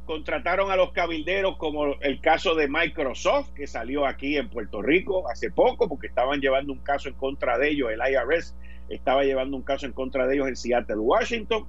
contrataron 0.04 0.70
a 0.70 0.76
los 0.76 0.92
cabilderos 0.92 1.56
como 1.56 1.94
el 2.00 2.20
caso 2.20 2.54
de 2.54 2.68
Microsoft, 2.68 3.52
que 3.54 3.66
salió 3.66 4.06
aquí 4.06 4.36
en 4.36 4.48
Puerto 4.48 4.82
Rico 4.82 5.28
hace 5.28 5.50
poco, 5.50 5.88
porque 5.88 6.06
estaban 6.08 6.40
llevando 6.40 6.72
un 6.72 6.80
caso 6.80 7.08
en 7.08 7.14
contra 7.14 7.58
de 7.58 7.70
ellos, 7.70 7.90
el 7.90 8.00
IRS 8.00 8.54
estaba 8.88 9.24
llevando 9.24 9.56
un 9.56 9.62
caso 9.62 9.86
en 9.86 9.92
contra 9.92 10.26
de 10.26 10.34
ellos 10.34 10.48
en 10.48 10.56
Seattle, 10.56 10.96
Washington, 10.96 11.66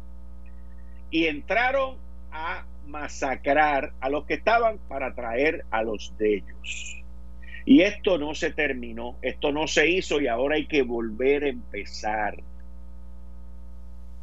y 1.12 1.28
entraron 1.28 1.96
a 2.32 2.66
masacrar 2.88 3.94
a 4.02 4.10
los 4.10 4.26
que 4.26 4.34
estaban 4.34 4.80
para 4.90 5.16
traer 5.16 5.66
a 5.72 5.84
los 5.84 6.14
de 6.18 6.36
ellos. 6.36 7.05
Y 7.66 7.82
esto 7.82 8.20
no 8.20 8.36
se 8.36 8.52
terminó, 8.52 9.18
esto 9.24 9.52
no 9.52 9.68
se 9.68 9.90
hizo 9.90 10.22
y 10.22 10.28
ahora 10.28 10.56
hay 10.56 10.68
que 10.68 10.84
volver 10.84 11.46
a 11.46 11.50
empezar. 11.50 12.38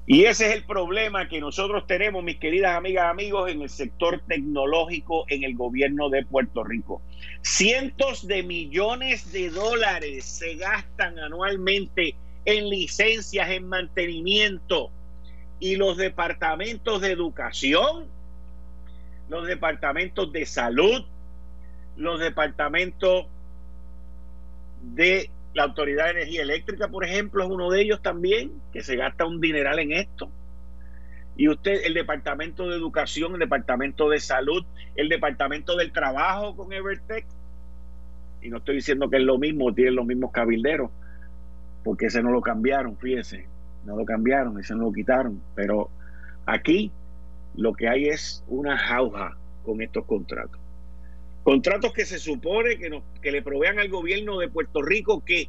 Y 0.06 0.24
ese 0.24 0.48
es 0.48 0.56
el 0.56 0.64
problema 0.64 1.28
que 1.28 1.40
nosotros 1.40 1.86
tenemos, 1.86 2.24
mis 2.24 2.38
queridas 2.38 2.76
amigas, 2.76 3.10
amigos, 3.10 3.50
en 3.50 3.62
el 3.62 3.68
sector 3.68 4.20
tecnológico 4.26 5.24
en 5.28 5.44
el 5.44 5.54
gobierno 5.54 6.08
de 6.08 6.24
Puerto 6.24 6.64
Rico. 6.64 7.00
Cientos 7.40 8.26
de 8.26 8.42
millones 8.42 9.32
de 9.32 9.50
dólares 9.50 10.24
se 10.24 10.56
gastan 10.56 11.18
anualmente 11.18 12.16
en 12.44 12.68
licencias, 12.68 13.50
en 13.50 13.68
mantenimiento. 13.68 14.90
Y 15.60 15.76
los 15.76 15.96
departamentos 15.96 17.00
de 17.00 17.12
educación, 17.12 18.06
los 19.28 19.46
departamentos 19.46 20.32
de 20.32 20.46
salud, 20.46 21.04
los 21.96 22.18
departamentos 22.18 23.26
de 24.82 25.30
la 25.54 25.64
Autoridad 25.64 26.06
de 26.06 26.10
Energía 26.12 26.42
Eléctrica, 26.42 26.88
por 26.88 27.04
ejemplo, 27.04 27.44
es 27.44 27.50
uno 27.50 27.70
de 27.70 27.82
ellos 27.82 28.02
también, 28.02 28.52
que 28.72 28.82
se 28.82 28.96
gasta 28.96 29.26
un 29.26 29.40
dineral 29.40 29.78
en 29.78 29.92
esto. 29.92 30.30
Y 31.36 31.48
usted, 31.48 31.84
el 31.84 31.94
Departamento 31.94 32.68
de 32.68 32.76
Educación, 32.76 33.34
el 33.34 33.40
Departamento 33.40 34.08
de 34.08 34.20
Salud, 34.20 34.64
el 34.96 35.08
Departamento 35.08 35.76
del 35.76 35.92
Trabajo 35.92 36.56
con 36.56 36.72
Evertech, 36.72 37.26
y 38.42 38.50
no 38.50 38.58
estoy 38.58 38.76
diciendo 38.76 39.08
que 39.08 39.18
es 39.18 39.22
lo 39.22 39.38
mismo, 39.38 39.72
tienen 39.72 39.94
los 39.94 40.06
mismos 40.06 40.32
cabilderos, 40.32 40.90
porque 41.84 42.06
ese 42.06 42.22
no 42.22 42.30
lo 42.30 42.40
cambiaron, 42.40 42.96
fíjense, 42.96 43.46
no 43.84 43.96
lo 43.96 44.04
cambiaron, 44.04 44.58
ese 44.58 44.74
no 44.74 44.84
lo 44.84 44.92
quitaron, 44.92 45.40
pero 45.54 45.90
aquí 46.44 46.92
lo 47.54 47.72
que 47.72 47.88
hay 47.88 48.08
es 48.08 48.44
una 48.48 48.76
jauja 48.76 49.36
con 49.64 49.80
estos 49.80 50.04
contratos. 50.06 50.60
Contratos 51.42 51.92
que 51.92 52.06
se 52.06 52.18
supone 52.18 52.78
que, 52.78 53.02
que 53.20 53.32
le 53.32 53.42
provean 53.42 53.78
al 53.78 53.88
gobierno 53.88 54.38
de 54.38 54.48
Puerto 54.48 54.80
Rico 54.82 55.24
que 55.24 55.48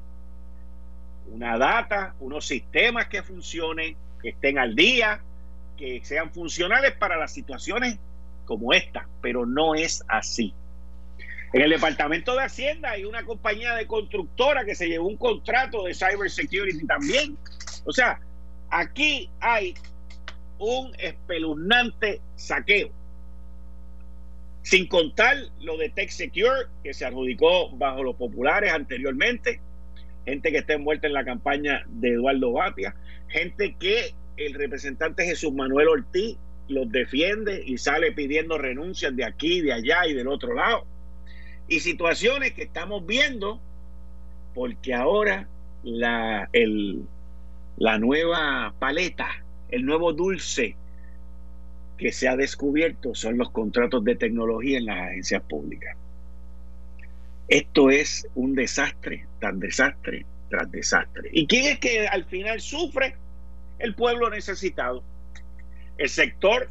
una 1.28 1.58
data, 1.58 2.16
unos 2.20 2.46
sistemas 2.46 3.08
que 3.08 3.24
funcionen, 3.24 3.96
que 4.22 4.30
estén 4.30 4.58
al 4.58 4.76
día, 4.76 5.22
que 5.78 6.04
sean 6.04 6.32
funcionales 6.32 6.94
para 6.94 7.18
las 7.18 7.34
situaciones 7.34 7.98
como 8.46 8.74
esta, 8.74 9.08
pero 9.22 9.46
no 9.46 9.76
es 9.76 10.04
así. 10.08 10.54
En 11.54 11.62
el 11.62 11.70
Departamento 11.70 12.34
de 12.36 12.44
Hacienda 12.44 12.92
hay 12.92 13.06
una 13.06 13.24
compañía 13.24 13.76
de 13.76 13.86
constructora 13.86 14.66
que 14.66 14.76
se 14.76 14.88
llevó 14.88 15.08
un 15.08 15.18
contrato 15.18 15.84
de 15.84 15.94
cybersecurity 15.94 16.86
también. 16.88 17.38
O 17.86 17.94
sea, 17.94 18.20
aquí 18.72 19.30
hay 19.40 19.76
un 20.58 20.92
espeluznante 20.98 22.22
saqueo. 22.36 22.90
Sin 24.64 24.88
contar 24.88 25.36
lo 25.60 25.78
de 25.78 25.90
Tech 25.90 26.10
Secure, 26.10 26.68
que 26.84 26.94
se 26.94 27.06
adjudicó 27.06 27.70
bajo 27.76 28.02
los 28.02 28.16
populares 28.16 28.72
anteriormente, 28.72 29.60
gente 30.26 30.52
que 30.52 30.60
está 30.60 30.74
envuelta 30.74 31.08
en 31.08 31.14
la 31.14 31.26
campaña 31.26 31.84
de 31.88 32.14
Eduardo 32.14 32.54
Batia, 32.54 32.96
gente 33.28 33.76
que 33.78 34.16
el 34.38 34.54
representante 34.54 35.26
Jesús 35.26 35.54
Manuel 35.54 35.90
Ortiz 35.90 36.38
los 36.70 36.90
defiende 36.90 37.62
y 37.66 37.78
sale 37.78 38.14
pidiendo 38.14 38.58
renuncias 38.58 39.16
de 39.16 39.26
aquí, 39.26 39.62
de 39.62 39.74
allá 39.74 40.08
y 40.08 40.14
del 40.14 40.30
otro 40.30 40.54
lado. 40.54 40.86
Y 41.68 41.82
situaciones 41.82 42.54
que 42.54 42.64
estamos 42.64 43.06
viendo 43.06 43.62
porque 44.54 44.94
ahora 44.94 45.48
la, 45.84 46.50
el, 46.54 47.02
la 47.78 47.98
nueva 47.98 48.74
paleta, 48.80 49.28
el 49.70 49.86
nuevo 49.86 50.14
dulce 50.14 50.78
que 51.98 52.12
se 52.12 52.28
ha 52.28 52.36
descubierto 52.36 53.16
son 53.16 53.38
los 53.38 53.52
contratos 53.52 54.04
de 54.04 54.16
tecnología 54.16 54.78
en 54.78 54.86
las 54.86 55.10
agencias 55.10 55.44
públicas. 55.44 55.96
Esto 57.48 57.90
es 57.90 58.28
un 58.36 58.56
desastre, 58.56 59.26
tan 59.40 59.60
desastre 59.60 60.26
tras 60.50 60.72
desastre. 60.72 61.30
¿Y 61.32 61.48
quién 61.48 61.66
es 61.66 61.80
que 61.80 62.08
al 62.08 62.26
final 62.26 62.62
sufre? 62.62 63.16
El 63.80 63.96
pueblo 63.96 64.30
necesitado. 64.30 65.04
El 65.98 66.10
sector, 66.10 66.70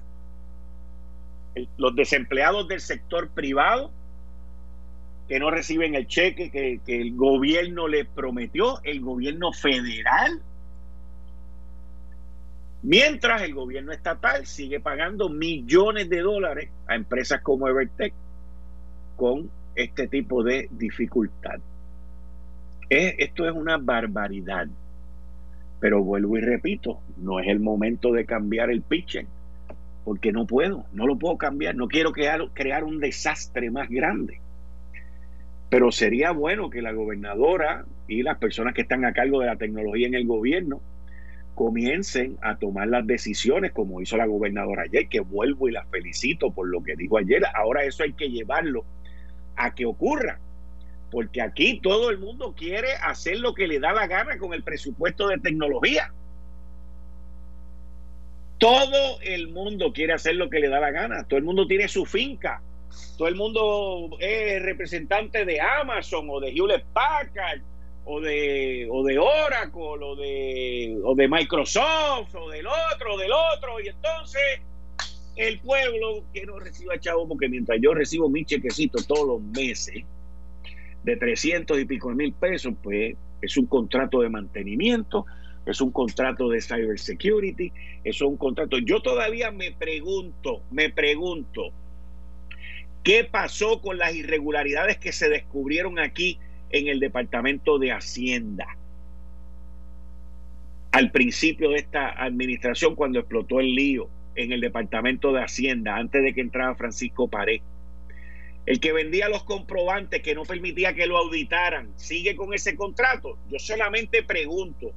los 1.77 1.95
desempleados 1.95 2.69
del 2.69 2.81
sector 2.81 3.29
privado, 3.29 3.93
que 5.29 5.39
no 5.39 5.51
reciben 5.51 5.95
el 5.95 6.07
cheque 6.07 6.51
que, 6.51 7.01
el 7.01 7.15
gobierno 7.15 7.89
les 7.89 8.07
prometió, 8.07 8.81
el 8.85 9.01
gobierno 9.01 9.53
federal, 9.53 10.43
mientras 12.83 13.43
el 13.43 13.55
gobierno 13.55 13.93
estatal 13.93 14.47
sigue 14.47 14.81
pagando 14.81 15.29
millones 15.29 16.09
de 16.09 16.21
dólares 16.21 16.71
a 16.87 16.97
empresas 16.97 17.41
como 17.41 17.69
Evertech 17.69 18.13
con 19.17 19.51
este 19.75 20.09
tipo 20.09 20.43
de 20.43 20.69
dificultad. 20.71 21.61
esto 22.89 23.49
es 23.49 23.55
una 23.55 23.79
barbaridad. 23.79 24.67
Pero 25.81 26.03
vuelvo 26.03 26.37
y 26.39 26.41
repito, 26.41 27.01
no 27.17 27.41
es 27.41 27.49
el 27.49 27.59
momento 27.59 28.13
de 28.13 28.25
cambiar 28.25 28.71
el 28.71 28.83
pitching, 28.83 29.27
porque 30.05 30.31
no 30.31 30.47
puedo, 30.47 30.85
no 30.93 31.07
lo 31.07 31.17
puedo 31.17 31.39
cambiar, 31.39 31.75
no 31.75 31.89
quiero 31.89 32.13
crear 32.13 32.85
un 32.85 33.01
desastre 33.01 33.71
más 33.71 33.89
grande. 33.89 34.41
Pero 35.71 35.91
sería 35.91 36.33
bueno 36.33 36.69
que 36.69 36.83
la 36.83 36.93
gobernadora 36.93 37.87
y 38.07 38.23
las 38.23 38.39
personas 38.39 38.75
que 38.75 38.83
están 38.83 39.05
a 39.05 39.13
cargo 39.13 39.41
de 39.41 39.47
la 39.47 39.57
tecnología 39.57 40.07
en 40.07 40.15
el 40.15 40.27
gobierno 40.27 40.81
comiencen 41.55 42.39
a 42.43 42.57
tomar 42.57 42.89
las 42.89 43.07
decisiones 43.07 43.73
como 43.73 44.01
hizo 44.01 44.17
la 44.17 44.27
gobernadora 44.27 44.83
ayer, 44.83 45.09
que 45.09 45.21
vuelvo 45.21 45.69
y 45.69 45.73
la 45.73 45.85
felicito 45.87 46.51
por 46.51 46.69
lo 46.69 46.83
que 46.83 46.97
dijo 46.97 47.19
ayer. 47.19 47.43
Ahora 47.55 47.85
eso 47.85 48.03
hay 48.03 48.13
que 48.15 48.31
llevarlo 48.31 48.85
a 49.57 49.75
que 49.75 49.85
ocurra, 49.85 50.41
porque 51.11 51.43
aquí 51.43 51.81
todo 51.81 52.11
el 52.11 52.19
mundo 52.19 52.55
quiere 52.57 52.95
hacer 53.03 53.39
lo 53.39 53.55
que 53.55 53.67
le 53.67 53.81
da 53.81 53.93
la 53.93 54.07
gana 54.07 54.39
con 54.39 54.55
el 54.55 54.63
presupuesto 54.63 55.29
de 55.29 55.39
tecnología. 55.39 56.13
Todo 58.59 59.21
el 59.23 59.49
mundo 59.49 59.93
quiere 59.93 60.13
hacer 60.13 60.37
lo 60.37 60.49
que 60.49 60.61
le 60.61 60.69
da 60.69 60.81
la 60.81 60.93
gana, 60.93 61.25
todo 61.25 61.39
el 61.39 61.45
mundo 61.45 61.67
tiene 61.67 61.89
su 61.89 62.07
finca, 62.07 62.63
todo 63.19 63.29
el 63.29 63.35
mundo 63.35 64.11
es 64.21 64.63
representante 64.63 65.45
de 65.45 65.61
Amazon 65.61 66.29
o 66.31 66.41
de 66.41 66.51
Hewlett 66.51 66.85
Packard 66.93 67.61
o 68.05 68.21
de, 68.21 68.89
o 68.91 69.05
de 69.05 69.19
Oracle 69.19 69.83
o 69.83 70.17
de, 70.17 70.99
o 71.05 71.15
de 71.15 71.29
Microsoft 71.29 72.35
o 72.35 72.51
del 72.51 72.67
otro, 72.67 73.15
o 73.15 73.19
del 73.19 73.33
otro. 73.33 73.81
Y 73.81 73.89
entonces 73.89 74.43
el 75.37 75.61
pueblo 75.61 76.25
que 76.33 76.45
no 76.45 76.59
reciba 76.59 76.99
chavo, 76.99 77.29
porque 77.29 77.49
mientras 77.49 77.79
yo 77.81 77.95
recibo 77.95 78.29
mi 78.29 78.45
chequecito 78.45 79.03
todos 79.07 79.27
los 79.27 79.43
meses 79.43 80.05
de 81.05 81.17
300 81.17 81.81
y 81.81 81.85
pico 81.85 82.11
mil 82.11 82.33
pesos, 82.33 82.75
pues 82.83 83.17
es 83.41 83.57
un 83.57 83.67
contrato 83.67 84.21
de 84.21 84.29
mantenimiento, 84.29 85.27
es 85.67 85.81
un 85.81 85.91
contrato 85.91 86.49
de 86.49 86.61
cybersecurity, 86.61 87.73
es 88.05 88.21
un 88.21 88.37
contrato. 88.37 88.79
Yo 88.79 89.01
todavía 89.01 89.51
me 89.51 89.73
pregunto, 89.73 90.63
me 90.71 90.91
pregunto, 90.91 91.73
¿Qué 93.03 93.25
pasó 93.25 93.81
con 93.81 93.99
las 93.99 94.15
irregularidades 94.15 94.97
que 94.99 95.13
se 95.13 95.29
descubrieron 95.29 95.99
aquí 95.99 96.39
en 96.73 96.89
el 96.89 96.99
Departamento 96.99 97.79
de 97.79 97.93
Hacienda? 97.93 98.67
Al 100.91 101.11
principio 101.11 101.71
de 101.71 101.77
esta 101.77 102.11
administración, 102.11 102.95
cuando 102.95 103.21
explotó 103.21 103.61
el 103.61 103.75
lío 103.75 104.09
en 104.35 104.53
el 104.53 104.61
Departamento 104.61 105.33
de 105.33 105.43
Hacienda, 105.43 105.97
antes 105.97 106.23
de 106.23 106.35
que 106.35 106.41
entrara 106.41 106.75
Francisco 106.75 107.29
Pared. 107.29 107.61
El 108.65 108.79
que 108.79 108.93
vendía 108.93 109.29
los 109.29 109.45
comprobantes, 109.45 110.23
que 110.23 110.35
no 110.35 110.45
permitía 110.45 110.95
que 110.95 111.07
lo 111.07 111.19
auditaran, 111.19 111.93
¿sigue 111.97 112.37
con 112.37 112.55
ese 112.55 112.77
contrato? 112.77 113.39
Yo 113.51 113.59
solamente 113.59 114.23
pregunto. 114.23 114.93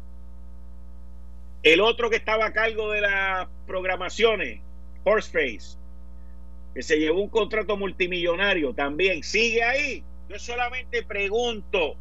El 1.63 1.81
otro 1.81 2.09
que 2.09 2.17
estaba 2.17 2.45
a 2.45 2.53
cargo 2.53 2.91
de 2.91 3.01
las 3.01 3.47
programaciones, 3.65 4.61
Horseface, 5.03 5.77
que 6.75 6.83
se 6.83 6.99
llevó 6.99 7.21
un 7.21 7.29
contrato 7.29 7.75
multimillonario 7.75 8.73
también, 8.73 9.23
sigue 9.23 9.63
ahí. 9.63 10.03
Yo 10.29 10.39
solamente 10.39 11.03
pregunto, 11.03 11.95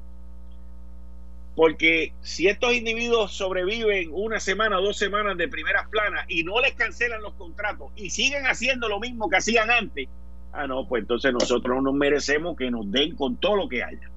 porque 1.55 2.13
si 2.23 2.49
estos 2.49 2.73
individuos 2.73 3.33
sobreviven 3.33 4.11
una 4.13 4.41
semana 4.41 4.79
o 4.79 4.83
dos 4.83 4.97
semanas 4.97 5.37
de 5.37 5.49
primeras 5.49 5.89
planas 5.89 6.25
y 6.29 6.43
no 6.43 6.61
les 6.61 6.75
cancelan 6.75 7.23
los 7.23 7.35
contratos 7.35 7.93
y 7.97 8.11
siguen 8.11 8.47
haciendo 8.47 8.89
lo 8.89 8.99
mismo 8.99 9.29
que 9.29 9.37
hacían 9.37 9.71
antes, 9.71 10.09
ah, 10.53 10.67
no, 10.67 10.87
pues 10.89 11.03
entonces 11.03 11.33
nosotros 11.33 11.77
no 11.77 11.83
nos 11.83 11.95
merecemos 11.95 12.57
que 12.57 12.71
nos 12.71 12.91
den 12.91 13.15
con 13.15 13.37
todo 13.37 13.57
lo 13.57 13.69
que 13.69 13.85
haya. 13.85 14.11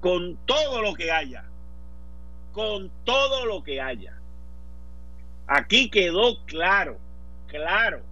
Con 0.00 0.36
todo 0.46 0.82
lo 0.82 0.94
que 0.94 1.12
haya. 1.12 1.44
Con 2.52 2.90
todo 3.04 3.46
lo 3.46 3.62
que 3.62 3.80
haya. 3.80 4.18
Aquí 5.46 5.90
quedó 5.90 6.44
claro, 6.44 6.98
claro, 7.46 8.02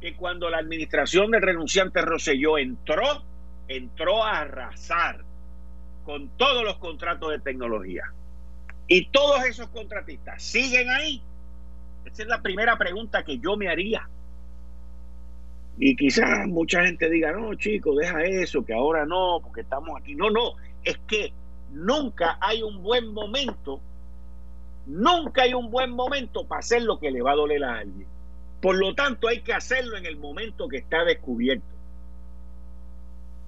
que 0.00 0.14
cuando 0.14 0.50
la 0.50 0.58
administración 0.58 1.30
del 1.30 1.40
renunciante 1.40 2.02
Roselló 2.02 2.58
entró, 2.58 3.22
entró 3.68 4.22
a 4.24 4.40
arrasar 4.40 5.24
con 6.04 6.28
todos 6.36 6.64
los 6.64 6.76
contratos 6.76 7.30
de 7.30 7.38
tecnología. 7.38 8.04
Y 8.86 9.06
todos 9.06 9.44
esos 9.44 9.68
contratistas 9.68 10.42
siguen 10.42 10.90
ahí. 10.90 11.22
Esa 12.04 12.22
es 12.22 12.28
la 12.28 12.42
primera 12.42 12.76
pregunta 12.76 13.24
que 13.24 13.38
yo 13.38 13.56
me 13.56 13.68
haría. 13.68 14.08
Y 15.78 15.96
quizás 15.96 16.46
mucha 16.46 16.84
gente 16.84 17.10
diga, 17.10 17.32
no, 17.32 17.54
chico, 17.54 17.94
deja 17.96 18.22
eso, 18.22 18.64
que 18.64 18.74
ahora 18.74 19.06
no, 19.06 19.40
porque 19.42 19.62
estamos 19.62 19.98
aquí. 20.00 20.14
No, 20.14 20.30
no, 20.30 20.52
es 20.84 20.98
que 21.08 21.32
nunca 21.72 22.38
hay 22.40 22.62
un 22.62 22.82
buen 22.82 23.12
momento, 23.12 23.80
nunca 24.86 25.42
hay 25.42 25.54
un 25.54 25.70
buen 25.70 25.90
momento 25.90 26.46
para 26.46 26.60
hacer 26.60 26.82
lo 26.82 27.00
que 27.00 27.10
le 27.10 27.22
va 27.22 27.32
a 27.32 27.36
doler 27.36 27.64
a 27.64 27.78
alguien. 27.78 28.06
Por 28.60 28.76
lo 28.76 28.94
tanto, 28.94 29.28
hay 29.28 29.40
que 29.40 29.52
hacerlo 29.52 29.96
en 29.96 30.06
el 30.06 30.16
momento 30.16 30.68
que 30.68 30.78
está 30.78 31.04
descubierto. 31.04 31.73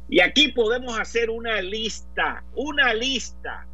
Y 0.09 0.21
aquí 0.21 0.49
podemos 0.49 0.99
hacer 0.99 1.31
una 1.31 1.61
lista, 1.61 2.45
una 2.55 2.95
lista 2.95 3.67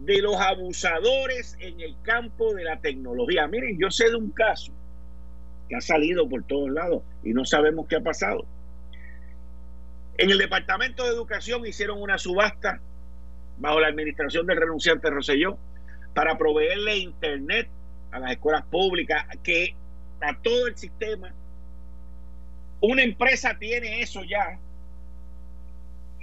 de 0.00 0.20
los 0.20 0.36
abusadores 0.36 1.56
en 1.60 1.80
el 1.80 1.94
campo 2.02 2.54
de 2.54 2.64
la 2.64 2.80
tecnología. 2.80 3.46
Miren, 3.46 3.78
yo 3.78 3.90
sé 3.90 4.10
de 4.10 4.16
un 4.16 4.30
caso 4.30 4.72
que 5.68 5.76
ha 5.76 5.80
salido 5.80 6.28
por 6.28 6.42
todos 6.44 6.70
lados 6.70 7.02
y 7.22 7.32
no 7.32 7.44
sabemos 7.44 7.86
qué 7.86 7.96
ha 7.96 8.00
pasado. 8.00 8.44
En 10.18 10.30
el 10.30 10.38
Departamento 10.38 11.04
de 11.04 11.10
Educación 11.10 11.64
hicieron 11.66 12.02
una 12.02 12.18
subasta 12.18 12.80
bajo 13.58 13.80
la 13.80 13.88
administración 13.88 14.46
del 14.46 14.56
renunciante 14.56 15.10
Roselló 15.10 15.56
para 16.14 16.36
proveerle 16.36 16.98
internet 16.98 17.68
a 18.10 18.18
las 18.18 18.32
escuelas 18.32 18.64
públicas 18.66 19.24
que 19.42 19.74
a 20.20 20.36
todo 20.40 20.66
el 20.66 20.76
sistema. 20.76 21.32
Una 22.80 23.02
empresa 23.02 23.56
tiene 23.58 24.02
eso 24.02 24.22
ya 24.24 24.58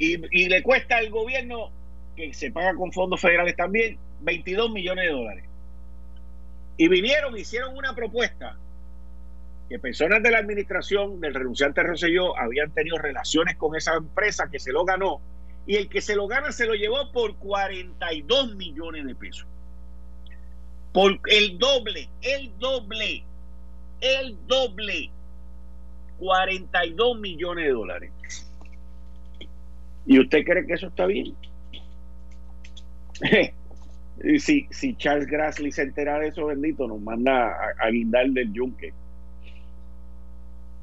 y, 0.07 0.49
le 0.49 0.63
cuesta 0.63 0.97
al 0.97 1.09
gobierno, 1.09 1.71
que 2.15 2.33
se 2.33 2.51
paga 2.51 2.73
con 2.75 2.91
fondos 2.91 3.21
federales 3.21 3.55
también, 3.55 3.97
22 4.21 4.71
millones 4.71 5.05
de 5.05 5.11
dólares. 5.11 5.45
Y 6.77 6.87
vinieron, 6.87 7.37
hicieron 7.37 7.77
una 7.77 7.93
propuesta 7.93 8.57
que 9.69 9.79
personas 9.79 10.23
de 10.23 10.31
la 10.31 10.39
administración 10.39 11.21
del 11.21 11.33
renunciante 11.33 11.83
Rosselló 11.83 12.37
habían 12.37 12.71
tenido 12.71 12.97
relaciones 12.97 13.55
con 13.55 13.75
esa 13.75 13.95
empresa 13.95 14.49
que 14.51 14.59
se 14.59 14.71
lo 14.71 14.83
ganó 14.83 15.21
y 15.65 15.75
el 15.75 15.87
que 15.87 16.01
se 16.01 16.15
lo 16.15 16.27
gana 16.27 16.51
se 16.51 16.65
lo 16.65 16.73
llevó 16.73 17.11
por 17.11 17.35
42 17.37 18.55
millones 18.55 19.05
de 19.05 19.15
pesos. 19.15 19.47
Por 20.91 21.19
el 21.27 21.57
doble, 21.57 22.09
el 22.21 22.57
doble 22.57 23.23
el 24.01 24.35
doble, 24.47 25.11
42 26.17 27.19
millones 27.19 27.65
de 27.65 27.71
dólares. 27.71 28.11
¿Y 30.05 30.19
usted 30.19 30.43
cree 30.43 30.65
que 30.65 30.73
eso 30.73 30.87
está 30.87 31.05
bien? 31.05 31.33
si, 34.39 34.67
si 34.69 34.95
Charles 34.95 35.27
Grassley 35.27 35.71
se 35.71 35.83
entera 35.83 36.19
de 36.19 36.27
eso, 36.29 36.47
bendito, 36.47 36.87
nos 36.87 37.01
manda 37.01 37.55
a, 37.79 37.89
guindar 37.89 38.29
del 38.29 38.51
yunque. 38.51 38.93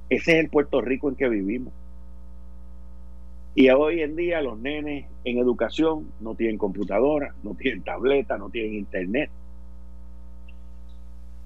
Ese 0.09 0.33
es 0.33 0.44
el 0.44 0.48
Puerto 0.48 0.81
Rico 0.81 1.09
en 1.09 1.16
que 1.16 1.28
vivimos. 1.28 1.72
Y 3.54 3.68
hoy 3.70 4.02
en 4.02 4.14
día 4.14 4.40
los 4.40 4.59
nenes 4.59 5.07
en 5.24 5.38
educación 5.38 6.12
no 6.20 6.35
tienen 6.35 6.59
computadora, 6.59 7.35
no 7.42 7.54
tienen 7.54 7.83
tableta, 7.83 8.38
no 8.38 8.50
tienen 8.50 8.74
internet. 8.74 9.31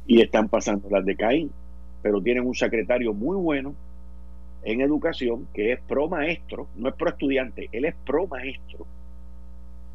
Y 0.06 0.20
están 0.20 0.48
pasando 0.48 0.90
las 0.90 1.04
de 1.04 1.16
Caín. 1.16 1.50
Pero 2.02 2.20
tienen 2.20 2.46
un 2.46 2.54
secretario 2.54 3.14
muy 3.14 3.36
bueno 3.36 3.74
en 4.64 4.80
educación 4.80 5.48
que 5.52 5.72
es 5.72 5.80
pro 5.80 6.08
maestro, 6.08 6.68
no 6.76 6.88
es 6.88 6.94
pro 6.94 7.10
estudiante, 7.10 7.68
él 7.72 7.84
es 7.84 7.94
pro 8.06 8.26
maestro. 8.26 8.86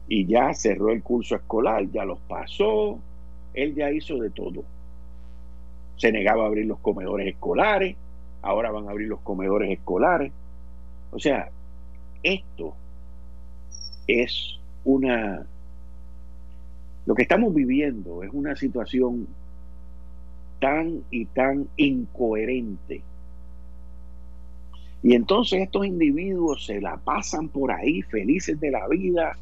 Y 0.09 0.25
ya 0.25 0.53
cerró 0.53 0.91
el 0.91 1.03
curso 1.03 1.35
escolar, 1.35 1.89
ya 1.91 2.05
los 2.05 2.19
pasó, 2.19 2.99
él 3.53 3.75
ya 3.75 3.91
hizo 3.91 4.17
de 4.17 4.29
todo. 4.29 4.63
Se 5.97 6.11
negaba 6.11 6.43
a 6.43 6.47
abrir 6.47 6.65
los 6.65 6.79
comedores 6.79 7.27
escolares, 7.27 7.95
ahora 8.41 8.71
van 8.71 8.87
a 8.87 8.91
abrir 8.91 9.07
los 9.07 9.21
comedores 9.21 9.71
escolares. 9.71 10.31
O 11.11 11.19
sea, 11.19 11.49
esto 12.23 12.75
es 14.07 14.59
una... 14.83 15.45
Lo 17.05 17.15
que 17.15 17.21
estamos 17.21 17.53
viviendo 17.53 18.21
es 18.23 18.29
una 18.33 18.55
situación 18.55 19.27
tan 20.59 21.03
y 21.09 21.25
tan 21.25 21.67
incoherente. 21.77 23.01
Y 25.03 25.13
entonces 25.13 25.61
estos 25.61 25.85
individuos 25.85 26.65
se 26.65 26.81
la 26.81 26.97
pasan 26.97 27.49
por 27.49 27.71
ahí 27.71 28.01
felices 28.01 28.59
de 28.59 28.71
la 28.71 28.87
vida. 28.87 29.37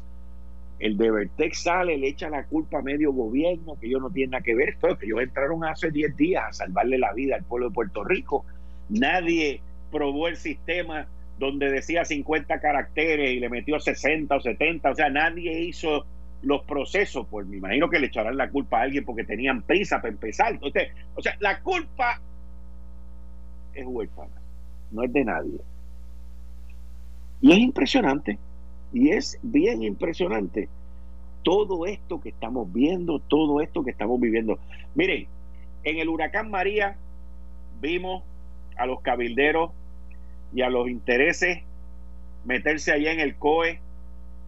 El 0.78 0.98
de 0.98 1.10
Vertex 1.10 1.62
sale, 1.62 1.96
le 1.96 2.08
echa 2.08 2.28
la 2.28 2.44
culpa 2.44 2.78
a 2.78 2.82
medio 2.82 3.12
gobierno, 3.12 3.78
que 3.80 3.86
ellos 3.86 4.02
no 4.02 4.10
tienen 4.10 4.32
nada 4.32 4.42
que 4.42 4.54
ver. 4.54 4.70
Esto 4.70 4.96
que 4.98 5.06
ellos 5.06 5.22
entraron 5.22 5.64
hace 5.64 5.90
10 5.90 6.16
días 6.16 6.44
a 6.46 6.52
salvarle 6.52 6.98
la 6.98 7.12
vida 7.14 7.36
al 7.36 7.44
pueblo 7.44 7.68
de 7.68 7.74
Puerto 7.74 8.04
Rico. 8.04 8.44
Nadie 8.90 9.60
probó 9.90 10.28
el 10.28 10.36
sistema 10.36 11.06
donde 11.38 11.70
decía 11.70 12.04
50 12.04 12.60
caracteres 12.60 13.30
y 13.32 13.40
le 13.40 13.48
metió 13.48 13.78
60 13.78 14.36
o 14.36 14.40
70. 14.40 14.90
O 14.90 14.94
sea, 14.94 15.08
nadie 15.08 15.60
hizo 15.60 16.04
los 16.42 16.62
procesos. 16.64 17.26
Pues 17.30 17.46
me 17.46 17.56
imagino 17.56 17.88
que 17.90 17.98
le 17.98 18.06
echarán 18.06 18.36
la 18.36 18.50
culpa 18.50 18.80
a 18.80 18.82
alguien 18.82 19.04
porque 19.04 19.24
tenían 19.24 19.62
prisa 19.62 19.96
para 19.96 20.12
empezar. 20.12 20.58
O 21.14 21.22
sea, 21.22 21.36
la 21.40 21.60
culpa 21.60 22.20
es 23.74 23.84
huérfana, 23.86 24.34
no 24.90 25.02
es 25.02 25.12
de 25.12 25.24
nadie. 25.24 25.60
Y 27.40 27.52
es 27.52 27.58
impresionante, 27.58 28.38
y 28.92 29.10
es 29.10 29.38
bien 29.42 29.82
impresionante 29.82 30.68
todo 31.42 31.86
esto 31.86 32.20
que 32.20 32.30
estamos 32.30 32.72
viendo, 32.72 33.20
todo 33.20 33.60
esto 33.60 33.84
que 33.84 33.92
estamos 33.92 34.20
viviendo. 34.20 34.58
Miren, 34.96 35.28
en 35.84 35.98
el 35.98 36.08
huracán 36.08 36.50
María 36.50 36.96
vimos 37.80 38.24
a 38.76 38.84
los 38.86 39.00
cabilderos 39.00 39.70
y 40.52 40.62
a 40.62 40.70
los 40.70 40.88
intereses 40.88 41.62
meterse 42.44 42.90
allá 42.90 43.12
en 43.12 43.20
el 43.20 43.36
COE 43.36 43.78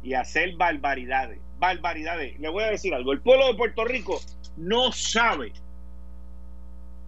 y 0.02 0.14
hacer 0.14 0.56
barbaridades. 0.56 1.38
Barbaridades. 1.60 2.38
Le 2.40 2.48
voy 2.48 2.64
a 2.64 2.70
decir 2.70 2.92
algo. 2.94 3.12
El 3.12 3.20
pueblo 3.20 3.46
de 3.46 3.54
Puerto 3.54 3.84
Rico 3.84 4.20
no 4.56 4.90
sabe, 4.90 5.52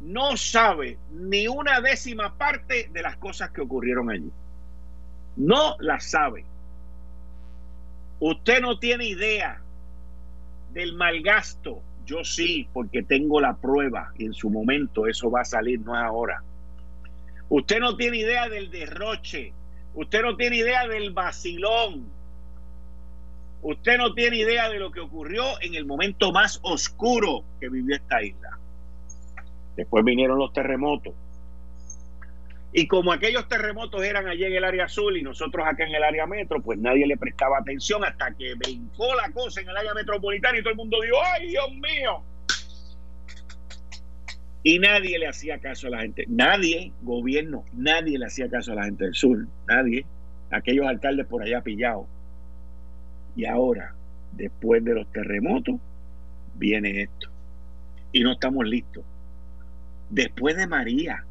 no 0.01 0.37
sabe 0.37 0.99
ni 1.13 1.47
una 1.47 1.81
décima 1.81 2.37
parte 2.37 2.89
de 2.93 3.03
las 3.03 3.17
cosas 3.17 3.51
que 3.51 3.61
ocurrieron 3.61 4.11
allí. 4.11 4.31
No 5.37 5.77
las 5.79 6.11
sabe. 6.11 6.45
Usted 8.19 8.61
no 8.61 8.79
tiene 8.79 9.07
idea 9.07 9.61
del 10.73 10.95
malgasto. 10.95 11.83
Yo 12.07 12.25
sí, 12.25 12.69
porque 12.73 13.03
tengo 13.03 13.41
la 13.41 13.55
prueba 13.57 14.13
y 14.19 14.25
en 14.25 14.35
su 14.35 14.51
momento 14.51 15.07
eso 15.07 15.31
va 15.31 15.43
a 15.43 15.45
salir, 15.45 15.81
no 15.81 15.95
ahora. 15.95 16.43
Usted 17.49 17.81
no 17.81 17.97
tiene 17.97 18.19
idea 18.19 18.49
del 18.49 18.71
derroche. 18.71 19.53
Usted 19.95 20.23
no 20.23 20.37
tiene 20.37 20.57
idea 20.57 20.87
del 20.89 21.13
vacilón. 21.13 22.11
Usted 23.63 23.99
no 23.99 24.15
tiene 24.15 24.39
idea 24.39 24.69
de 24.71 24.79
lo 24.79 24.91
que 24.91 25.01
ocurrió 25.01 25.61
en 25.61 25.75
el 25.75 25.85
momento 25.85 26.33
más 26.33 26.59
oscuro 26.63 27.45
que 27.61 27.69
vivió 27.69 27.97
esta 27.97 28.23
isla. 28.23 28.59
Después 29.77 30.05
vinieron 30.05 30.39
los 30.39 30.53
terremotos. 30.53 31.15
Y 32.73 32.87
como 32.87 33.13
aquellos 33.13 33.49
terremotos 33.49 34.03
eran 34.05 34.29
allí 34.29 34.45
en 34.45 34.55
el 34.55 34.65
área 34.65 34.85
azul 34.85 35.17
y 35.17 35.23
nosotros 35.23 35.67
acá 35.67 35.85
en 35.85 35.95
el 35.95 36.05
área 36.05 36.27
metro, 36.27 36.63
pues 36.63 36.79
nadie 36.79 37.07
le 37.07 37.17
prestaba 37.17 37.59
atención 37.59 38.05
hasta 38.05 38.33
que 38.37 38.55
brincó 38.55 39.13
la 39.17 39.33
cosa 39.33 39.61
en 39.61 39.69
el 39.69 39.77
área 39.77 39.93
metropolitana 39.93 40.59
y 40.59 40.63
todo 40.63 40.71
el 40.71 40.77
mundo 40.77 40.99
dijo, 41.03 41.17
¡ay, 41.35 41.49
Dios 41.49 41.69
mío! 41.73 42.23
Y 44.63 44.79
nadie 44.79 45.19
le 45.19 45.27
hacía 45.27 45.59
caso 45.59 45.89
a 45.89 45.91
la 45.91 46.01
gente. 46.03 46.27
Nadie, 46.29 46.93
gobierno, 47.03 47.65
nadie 47.73 48.19
le 48.19 48.27
hacía 48.27 48.49
caso 48.49 48.73
a 48.73 48.77
la 48.77 48.85
gente 48.85 49.05
del 49.05 49.15
sur. 49.15 49.47
Nadie. 49.67 50.05
Aquellos 50.51 50.87
alcaldes 50.87 51.27
por 51.27 51.43
allá 51.43 51.63
pillados. 51.63 52.07
Y 53.37 53.47
ahora, 53.47 53.95
después 54.33 54.85
de 54.85 54.95
los 54.95 55.11
terremotos, 55.13 55.77
viene 56.55 57.03
esto. 57.03 57.31
Y 58.13 58.23
no 58.23 58.33
estamos 58.33 58.67
listos. 58.67 59.05
Después 60.11 60.57
de 60.57 60.67
María, 60.67 61.25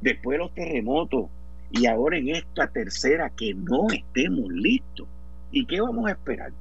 después 0.00 0.34
de 0.34 0.44
los 0.44 0.54
terremotos, 0.54 1.26
y 1.70 1.86
ahora 1.86 2.18
en 2.18 2.28
esta 2.28 2.68
tercera 2.68 3.30
que 3.30 3.54
no 3.54 3.88
estemos 3.90 4.48
listos. 4.50 5.06
¿Y 5.50 5.66
qué 5.66 5.80
vamos 5.80 6.06
a 6.06 6.12
esperar? 6.12 6.52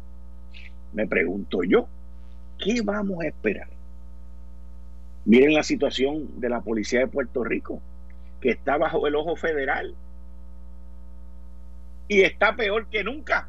Me 0.93 1.07
pregunto 1.07 1.63
yo, 1.63 1.87
¿qué 2.57 2.81
vamos 2.81 3.23
a 3.23 3.27
esperar? 3.27 3.67
Miren 5.25 5.53
la 5.53 5.63
situación 5.63 6.39
de 6.39 6.49
la 6.49 6.61
policía 6.61 6.99
de 6.99 7.07
Puerto 7.07 7.43
Rico, 7.43 7.81
que 8.41 8.51
está 8.51 8.77
bajo 8.77 9.07
el 9.07 9.15
ojo 9.15 9.35
federal. 9.35 9.95
Y 12.07 12.21
está 12.21 12.55
peor 12.55 12.87
que 12.87 13.03
nunca. 13.03 13.47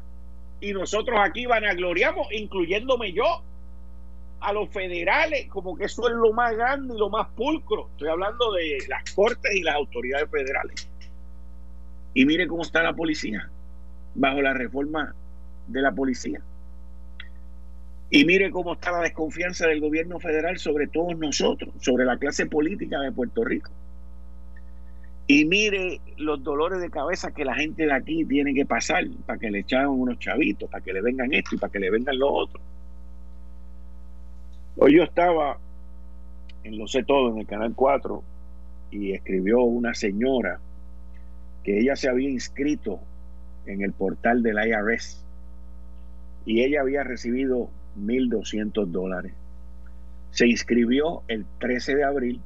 Y 0.59 0.73
nosotros 0.73 1.19
aquí 1.21 1.45
van 1.45 1.65
a 1.65 1.73
gloriamos, 1.73 2.27
incluyéndome 2.31 3.13
yo, 3.13 3.43
a 4.39 4.53
los 4.53 4.69
federales, 4.69 5.47
como 5.47 5.75
que 5.75 5.85
eso 5.85 6.07
es 6.07 6.15
lo 6.15 6.31
más 6.33 6.55
grande 6.55 6.95
y 6.95 6.97
lo 6.97 7.09
más 7.09 7.27
pulcro. 7.35 7.89
Estoy 7.91 8.09
hablando 8.09 8.51
de 8.53 8.77
las 8.87 9.03
cortes 9.13 9.55
y 9.55 9.63
las 9.63 9.75
autoridades 9.75 10.29
federales. 10.29 10.89
Y 12.13 12.25
mire 12.25 12.47
cómo 12.47 12.63
está 12.63 12.81
la 12.83 12.93
policía, 12.93 13.49
bajo 14.15 14.41
la 14.41 14.53
reforma 14.53 15.13
de 15.67 15.81
la 15.81 15.91
policía. 15.91 16.41
Y 18.09 18.25
mire 18.25 18.51
cómo 18.51 18.73
está 18.73 18.91
la 18.91 19.01
desconfianza 19.01 19.67
del 19.67 19.81
gobierno 19.81 20.19
federal 20.19 20.57
sobre 20.57 20.87
todos 20.87 21.17
nosotros, 21.17 21.73
sobre 21.79 22.05
la 22.05 22.17
clase 22.17 22.45
política 22.45 22.99
de 23.01 23.11
Puerto 23.11 23.43
Rico. 23.43 23.71
Y 25.27 25.43
mire 25.43 25.99
los 26.15 26.41
dolores 26.41 26.79
de 26.79 26.89
cabeza 26.89 27.31
que 27.31 27.43
la 27.43 27.53
gente 27.53 27.85
de 27.85 27.93
aquí 27.93 28.23
tiene 28.23 28.53
que 28.53 28.65
pasar 28.65 29.03
para 29.25 29.37
que 29.37 29.51
le 29.51 29.59
echaran 29.59 29.89
unos 29.89 30.17
chavitos, 30.19 30.69
para 30.69 30.81
que 30.81 30.93
le 30.93 31.01
vengan 31.01 31.33
esto 31.33 31.55
y 31.55 31.57
para 31.57 31.71
que 31.71 31.79
le 31.79 31.91
vengan 31.91 32.17
lo 32.17 32.31
otro. 32.31 32.61
Hoy 34.79 34.95
yo 34.95 35.03
estaba 35.03 35.57
en 36.63 36.77
Lo 36.77 36.87
sé 36.87 37.03
todo, 37.03 37.31
en 37.31 37.39
el 37.39 37.47
Canal 37.47 37.73
4, 37.73 38.23
y 38.91 39.13
escribió 39.13 39.61
una 39.61 39.95
señora 39.95 40.59
que 41.63 41.79
ella 41.79 41.95
se 41.95 42.09
había 42.09 42.29
inscrito 42.29 42.99
en 43.65 43.81
el 43.81 43.91
portal 43.91 44.43
del 44.43 44.57
IRS 44.57 45.25
y 46.45 46.61
ella 46.61 46.81
había 46.81 47.03
recibido 47.03 47.69
1.200 47.99 48.85
dólares. 48.85 49.33
Se 50.29 50.47
inscribió 50.47 51.23
el 51.27 51.45
13 51.59 51.95
de 51.95 52.03
abril 52.03 52.41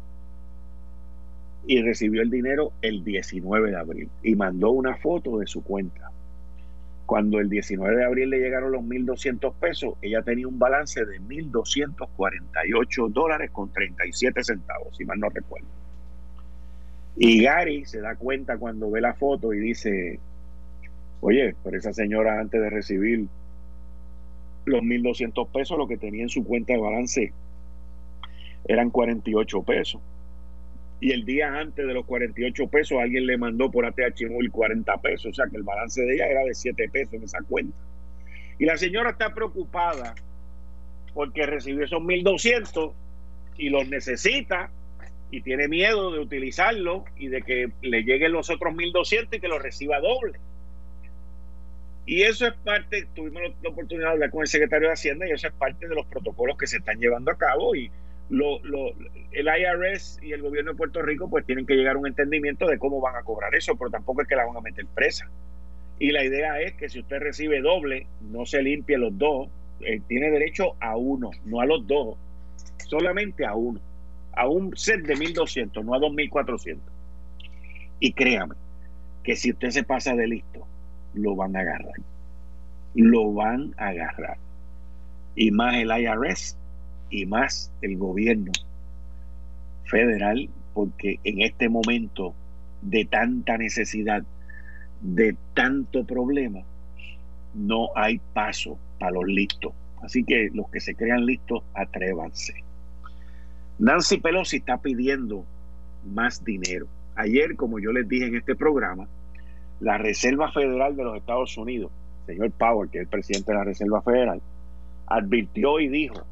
y 1.67 1.81
recibió 1.81 2.21
el 2.21 2.29
dinero 2.29 2.71
el 2.81 3.03
19 3.03 3.71
de 3.71 3.77
abril 3.77 4.09
y 4.23 4.35
mandó 4.35 4.71
una 4.71 4.95
foto 4.95 5.37
de 5.37 5.47
su 5.47 5.63
cuenta. 5.63 6.09
Cuando 7.11 7.41
el 7.41 7.49
19 7.49 7.97
de 7.97 8.05
abril 8.05 8.29
le 8.29 8.39
llegaron 8.39 8.71
los 8.71 8.83
1.200 8.83 9.53
pesos, 9.55 9.95
ella 10.01 10.21
tenía 10.21 10.47
un 10.47 10.57
balance 10.57 11.03
de 11.05 11.19
1.248 11.19 13.09
dólares 13.11 13.51
con 13.51 13.69
37 13.69 14.41
centavos, 14.41 14.95
si 14.95 15.03
mal 15.03 15.19
no 15.19 15.27
recuerdo. 15.27 15.67
Y 17.17 17.43
Gary 17.43 17.83
se 17.83 17.99
da 17.99 18.15
cuenta 18.15 18.57
cuando 18.57 18.89
ve 18.89 19.01
la 19.01 19.13
foto 19.13 19.51
y 19.51 19.59
dice, 19.59 20.21
oye, 21.19 21.53
pero 21.61 21.77
esa 21.77 21.91
señora 21.91 22.39
antes 22.39 22.61
de 22.61 22.69
recibir 22.69 23.27
los 24.63 24.81
1.200 24.81 25.49
pesos, 25.51 25.77
lo 25.77 25.89
que 25.89 25.97
tenía 25.97 26.23
en 26.23 26.29
su 26.29 26.45
cuenta 26.45 26.71
de 26.71 26.79
balance 26.79 27.33
eran 28.63 28.89
48 28.89 29.63
pesos. 29.63 30.01
Y 31.01 31.11
el 31.11 31.25
día 31.25 31.53
antes 31.59 31.85
de 31.85 31.93
los 31.93 32.05
48 32.05 32.67
pesos 32.67 32.99
alguien 33.01 33.25
le 33.25 33.35
mandó 33.35 33.71
por 33.71 33.85
ATH 33.87 34.29
Móvil 34.29 34.51
40 34.51 35.01
pesos, 35.01 35.31
o 35.31 35.33
sea 35.33 35.47
que 35.49 35.57
el 35.57 35.63
balance 35.63 35.99
de 35.99 36.13
ella 36.13 36.27
era 36.27 36.43
de 36.43 36.53
7 36.53 36.89
pesos 36.89 37.13
en 37.15 37.23
esa 37.23 37.39
cuenta. 37.41 37.75
Y 38.59 38.65
la 38.65 38.77
señora 38.77 39.09
está 39.09 39.33
preocupada 39.33 40.13
porque 41.15 41.47
recibió 41.47 41.83
esos 41.83 42.01
1.200 42.01 42.93
y 43.57 43.69
los 43.69 43.89
necesita 43.89 44.69
y 45.31 45.41
tiene 45.41 45.67
miedo 45.67 46.11
de 46.11 46.19
utilizarlo 46.19 47.05
y 47.17 47.29
de 47.29 47.41
que 47.41 47.71
le 47.81 48.03
lleguen 48.03 48.33
los 48.33 48.51
otros 48.51 48.73
1.200 48.75 49.27
y 49.31 49.39
que 49.39 49.47
lo 49.47 49.57
reciba 49.57 49.99
doble. 49.99 50.39
Y 52.05 52.21
eso 52.23 52.45
es 52.45 52.53
parte, 52.63 53.07
tuvimos 53.15 53.41
la 53.63 53.69
oportunidad 53.69 54.09
de 54.09 54.13
hablar 54.13 54.29
con 54.29 54.41
el 54.41 54.47
secretario 54.47 54.89
de 54.89 54.93
Hacienda 54.93 55.27
y 55.27 55.31
eso 55.31 55.47
es 55.47 55.53
parte 55.53 55.87
de 55.87 55.95
los 55.95 56.05
protocolos 56.05 56.57
que 56.57 56.67
se 56.67 56.77
están 56.77 56.99
llevando 56.99 57.31
a 57.31 57.37
cabo 57.37 57.75
y 57.75 57.89
lo, 58.31 58.61
el 59.31 59.47
IRS 59.47 60.19
y 60.23 60.31
el 60.31 60.41
gobierno 60.41 60.71
de 60.71 60.77
Puerto 60.77 61.01
Rico 61.01 61.29
pues 61.29 61.45
tienen 61.45 61.65
que 61.65 61.75
llegar 61.75 61.95
a 61.95 61.99
un 61.99 62.07
entendimiento 62.07 62.65
de 62.65 62.79
cómo 62.79 63.01
van 63.01 63.15
a 63.17 63.23
cobrar 63.23 63.53
eso, 63.55 63.75
pero 63.75 63.91
tampoco 63.91 64.21
es 64.21 64.27
que 64.27 64.35
la 64.35 64.45
van 64.45 64.55
a 64.55 64.61
meter 64.61 64.85
presa. 64.95 65.29
Y 65.99 66.11
la 66.11 66.23
idea 66.23 66.59
es 66.61 66.73
que 66.73 66.89
si 66.89 66.99
usted 66.99 67.19
recibe 67.19 67.61
doble, 67.61 68.07
no 68.21 68.45
se 68.45 68.63
limpie 68.63 68.97
los 68.97 69.17
dos, 69.17 69.49
eh, 69.81 70.01
tiene 70.07 70.31
derecho 70.31 70.75
a 70.79 70.95
uno, 70.95 71.31
no 71.45 71.59
a 71.59 71.65
los 71.65 71.85
dos, 71.85 72.17
solamente 72.87 73.45
a 73.45 73.53
uno, 73.53 73.81
a 74.33 74.47
un 74.47 74.75
set 74.77 75.01
de 75.01 75.15
1.200, 75.15 75.83
no 75.83 75.93
a 75.93 75.99
2.400. 75.99 76.77
Y 77.99 78.13
créame, 78.13 78.55
que 79.23 79.35
si 79.35 79.51
usted 79.51 79.69
se 79.71 79.83
pasa 79.83 80.15
de 80.15 80.27
listo, 80.27 80.65
lo 81.13 81.35
van 81.35 81.55
a 81.57 81.59
agarrar. 81.59 81.95
Lo 82.95 83.33
van 83.33 83.75
a 83.77 83.89
agarrar. 83.89 84.37
Y 85.35 85.51
más 85.51 85.75
el 85.75 85.91
IRS 85.91 86.57
y 87.11 87.25
más 87.25 87.71
el 87.81 87.97
gobierno 87.97 88.51
federal, 89.85 90.49
porque 90.73 91.19
en 91.23 91.41
este 91.41 91.69
momento 91.69 92.33
de 92.81 93.05
tanta 93.05 93.57
necesidad, 93.57 94.23
de 95.01 95.35
tanto 95.53 96.05
problema, 96.05 96.61
no 97.53 97.89
hay 97.95 98.19
paso 98.33 98.79
para 98.99 99.11
los 99.11 99.25
listos. 99.25 99.73
Así 100.01 100.23
que 100.23 100.49
los 100.53 100.69
que 100.69 100.79
se 100.79 100.95
crean 100.95 101.25
listos, 101.25 101.63
atrévanse. 101.75 102.53
Nancy 103.77 104.17
Pelosi 104.17 104.57
está 104.57 104.77
pidiendo 104.77 105.45
más 106.05 106.43
dinero. 106.43 106.87
Ayer, 107.15 107.55
como 107.55 107.79
yo 107.79 107.91
les 107.91 108.07
dije 108.07 108.27
en 108.27 108.35
este 108.35 108.55
programa, 108.55 109.07
la 109.79 109.97
Reserva 109.97 110.51
Federal 110.51 110.95
de 110.95 111.03
los 111.03 111.17
Estados 111.17 111.57
Unidos, 111.57 111.91
señor 112.25 112.51
Powell, 112.51 112.89
que 112.89 112.99
es 112.99 113.03
el 113.03 113.09
presidente 113.09 113.51
de 113.51 113.57
la 113.57 113.63
Reserva 113.63 114.01
Federal, 114.01 114.41
advirtió 115.07 115.79
y 115.79 115.89
dijo 115.89 116.25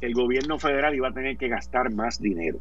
el 0.00 0.14
gobierno 0.14 0.58
federal 0.58 0.94
iba 0.94 1.08
a 1.08 1.12
tener 1.12 1.36
que 1.36 1.48
gastar 1.48 1.92
más 1.92 2.20
dinero. 2.20 2.58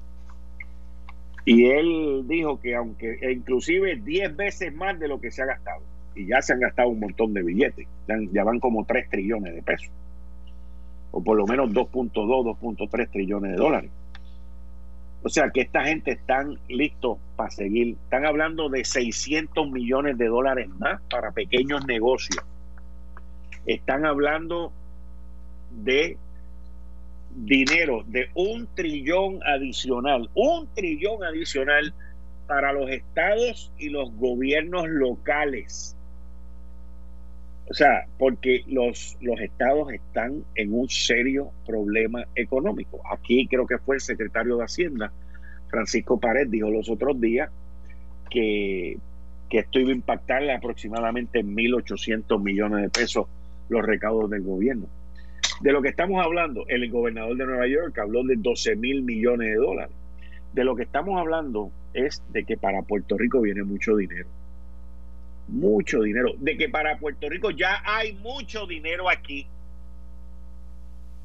Y 1.45 1.65
él 1.65 2.24
dijo 2.28 2.60
que 2.60 2.76
aunque 2.76 3.19
e 3.21 3.32
inclusive 3.32 3.98
10 3.98 4.36
veces 4.36 4.74
más 4.74 5.00
de 5.00 5.08
lo 5.08 5.19
que 5.21 5.32
se 5.32 5.43
ha 5.43 5.45
gastado, 5.45 5.82
y 6.15 6.28
ya 6.28 6.41
se 6.41 6.54
han 6.54 6.60
gastado 6.60 6.89
un 6.89 7.00
montón 7.00 7.34
de 7.34 7.43
billetes, 7.43 7.88
ya, 8.08 8.15
ya 8.32 8.43
van 8.43 8.60
como 8.60 8.86
3 8.86 9.10
trillones 9.10 9.54
de 9.54 9.62
pesos, 9.62 9.91
o 11.12 11.24
por 11.24 11.38
lo 11.38 11.45
menos 11.45 11.69
2.2, 11.71 12.12
2.3 12.13 13.10
trillones 13.12 13.52
de 13.52 13.58
dólares. 13.58 13.91
O 15.26 15.30
sea 15.30 15.50
que 15.50 15.62
esta 15.62 15.84
gente 15.84 16.12
están 16.12 16.60
listos 16.67 17.17
para 17.36 17.50
seguir. 17.50 17.98
Están 18.04 18.28
hablando 18.28 18.69
de 18.69 18.86
600 18.86 19.71
millones 19.71 20.19
de 20.19 20.28
dólares 20.28 20.69
más 20.78 21.02
para 21.10 21.32
pequeños 21.32 21.84
negocios. 21.88 22.45
Están 23.65 24.06
hablando 24.06 24.71
de 25.71 26.19
dinero 27.36 28.04
de 28.08 28.30
un 28.34 28.67
trillón 28.76 29.39
adicional, 29.45 30.30
un 30.34 30.67
trillón 30.74 31.24
adicional 31.24 31.93
para 32.48 32.71
los 32.74 32.89
estados 32.89 33.71
y 33.78 33.89
los 33.89 34.12
gobiernos 34.15 34.88
locales. 34.88 35.95
O 37.67 37.74
sea, 37.74 38.06
porque 38.19 38.63
los, 38.67 39.17
los 39.21 39.39
estados 39.39 39.91
están 39.91 40.43
en 40.54 40.74
un 40.74 40.88
serio 40.88 41.52
problema 41.65 42.24
económico. 42.36 43.02
Aquí 43.12 43.48
creo 43.48 43.65
que 43.65 43.80
fue 43.80 43.95
el 43.95 44.02
secretario 44.02 44.58
de 44.58 44.65
Hacienda, 44.65 45.12
Francisco 45.69 46.19
Pared, 46.19 46.48
dijo 46.48 46.69
los 46.69 46.89
otros 46.89 47.19
días 47.19 47.50
que, 48.30 48.98
que 49.50 49.60
esto 49.60 49.80
iba 49.80 49.89
a 49.89 49.95
impactarle 49.95 50.54
aproximadamente 50.54 51.39
en 51.39 51.56
1.800 51.56 52.41
millones 52.41 52.84
de 52.84 52.89
pesos 52.89 53.28
los 53.67 53.84
recaudos 53.84 54.30
del 54.30 54.43
gobierno. 54.43 54.88
De 55.62 55.72
lo 55.72 55.82
que 55.82 55.89
estamos 55.89 56.24
hablando, 56.24 56.65
el 56.68 56.89
gobernador 56.91 57.38
de 57.38 57.46
Nueva 57.46 57.68
York 57.68 57.98
habló 58.00 58.24
de 58.24 58.36
12 58.38 58.76
mil 58.76 59.02
millones 59.04 59.50
de 59.50 59.56
dólares. 59.56 59.96
De 60.54 60.63
lo 60.63 60.76
que 60.76 60.84
estamos 60.84 61.20
hablando 61.20 61.72
es 61.94 62.24
de 62.32 62.44
que 62.44 62.58
para 62.58 62.82
Puerto 62.82 63.18
Rico 63.18 63.41
viene 63.41 63.63
mucho 63.63 63.96
dinero 63.96 64.28
mucho 65.48 66.02
dinero, 66.02 66.34
de 66.38 66.58
que 66.58 66.70
para 66.70 66.98
Puerto 66.98 67.30
Rico 67.30 67.52
ya 67.52 67.82
hay 67.86 68.13
mucho 68.13 68.65
dinero 68.65 69.10
aquí. 69.10 69.48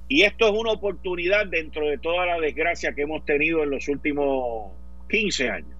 Y 0.08 0.22
esto 0.22 0.48
es 0.48 0.52
una 0.52 0.72
oportunidad 0.72 1.46
dentro 1.46 1.86
de 1.86 1.98
toda 1.98 2.26
la 2.26 2.40
desgracia 2.40 2.92
que 2.94 3.02
hemos 3.02 3.24
tenido 3.24 3.62
en 3.62 3.70
los 3.70 3.88
últimos 3.88 4.72
15 5.08 5.48
años, 5.48 5.76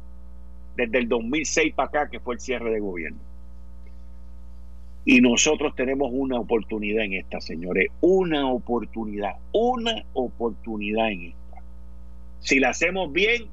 desde 0.77 0.99
el 0.99 1.09
2006 1.09 1.75
para 1.75 1.89
acá, 1.89 2.11
que 2.11 2.21
fue 2.21 2.35
el 2.35 2.41
cierre 2.41 2.71
de 2.71 2.81
gobierno. 2.81 3.19
Y 5.05 5.21
nosotros 5.21 5.75
tenemos 5.75 6.11
una 6.13 6.39
oportunidad 6.39 7.05
en 7.05 7.15
esta, 7.15 7.41
señores, 7.41 7.89
una 8.01 8.51
oportunidad, 8.51 9.37
una 9.53 10.05
oportunidad 10.13 11.11
en 11.11 11.23
esta. 11.29 11.63
Si 12.41 12.61
la 12.61 12.71
hacemos 12.71 13.13
bien, 13.13 13.47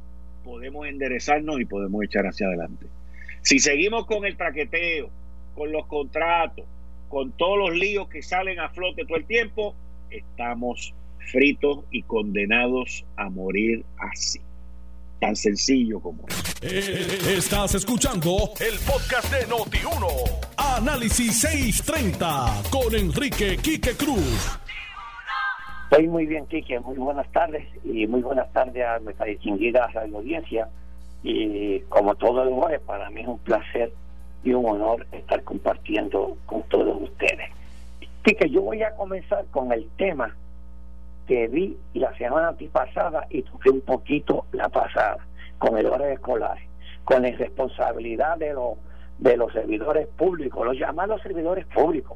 podemos 0.44 0.88
enderezarnos 0.88 1.60
y 1.60 1.66
podemos 1.66 2.04
echar 2.04 2.26
hacia 2.26 2.48
adelante. 2.48 2.88
Si 3.42 3.60
seguimos 3.60 4.06
con 4.06 4.26
el 4.26 4.36
traqueteo, 4.36 5.10
con 5.56 5.72
los 5.72 5.86
contratos, 5.88 6.66
con 7.10 7.32
todos 7.32 7.58
los 7.58 7.78
líos 7.78 8.10
que 8.10 8.22
salen 8.22 8.60
a 8.60 8.70
flote 8.70 9.06
todo 9.06 9.18
el 9.18 9.26
tiempo, 9.26 9.74
estamos 10.10 10.94
fritos 11.32 11.86
y 11.92 12.04
condenados 12.04 13.06
a 13.16 13.30
morir 13.30 13.84
así. 13.98 14.40
Tan 15.20 15.36
sencillo 15.36 16.00
como. 16.00 16.26
Eh, 16.62 17.36
estás 17.36 17.74
escuchando 17.76 18.52
el 18.60 18.78
podcast 18.80 19.34
de 19.34 19.48
Noti1. 19.48 20.08
Análisis 20.58 21.40
630 21.40 22.62
con 22.70 22.94
Enrique 22.94 23.58
Quique 23.58 23.96
Cruz. 23.96 24.60
Estoy 25.90 26.08
muy 26.08 26.28
bien, 26.28 26.46
Quique. 26.46 26.80
Muy 26.80 26.98
buenas 26.98 27.32
tardes 27.32 27.68
y 27.84 28.06
muy 28.06 28.22
buenas 28.22 28.52
tardes 28.54 28.86
a 28.86 29.00
nuestra 29.00 29.26
distinguida 29.26 29.90
audiencia 30.14 30.70
y 31.24 31.80
como 31.90 32.14
todo 32.16 32.44
el 32.44 32.54
jueves, 32.54 32.82
para 32.82 33.10
mí 33.10 33.22
es 33.22 33.28
un 33.28 33.40
placer 33.40 33.92
y 34.44 34.54
un 34.54 34.66
honor 34.66 35.08
estar 35.12 35.44
compartiendo 35.44 36.38
con 36.46 36.62
todos 36.64 37.02
ustedes. 37.02 37.50
Así 38.24 38.36
que 38.36 38.50
yo 38.50 38.62
voy 38.62 38.84
a 38.84 38.96
comenzar 38.96 39.46
con 39.52 39.72
el 39.72 39.90
tema 39.98 40.36
que 41.28 41.48
vi 41.48 41.78
la 41.94 42.16
semana 42.18 42.56
pasada 42.72 43.28
y 43.30 43.44
toqué 43.44 43.70
un 43.70 43.82
poquito 43.82 44.46
la 44.54 44.70
pasada, 44.70 45.18
con 45.60 45.78
el 45.78 45.86
horario 45.86 46.14
escolar, 46.14 46.58
con 47.04 47.24
la 47.24 47.32
responsabilidad 47.32 48.38
de 48.38 48.54
los 48.54 48.78
de 49.20 49.36
los 49.36 49.52
servidores 49.52 50.08
públicos, 50.08 50.64
los 50.64 50.78
llamados 50.78 51.22
servidores 51.24 51.66
públicos, 51.66 52.16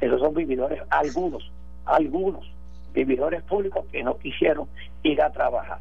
esos 0.00 0.18
son 0.18 0.32
vividores, 0.32 0.80
algunos, 0.88 1.52
algunos 1.84 2.50
vividores 2.94 3.42
públicos 3.42 3.84
que 3.92 4.02
no 4.02 4.16
quisieron 4.16 4.66
ir 5.02 5.20
a 5.20 5.30
trabajar. 5.30 5.80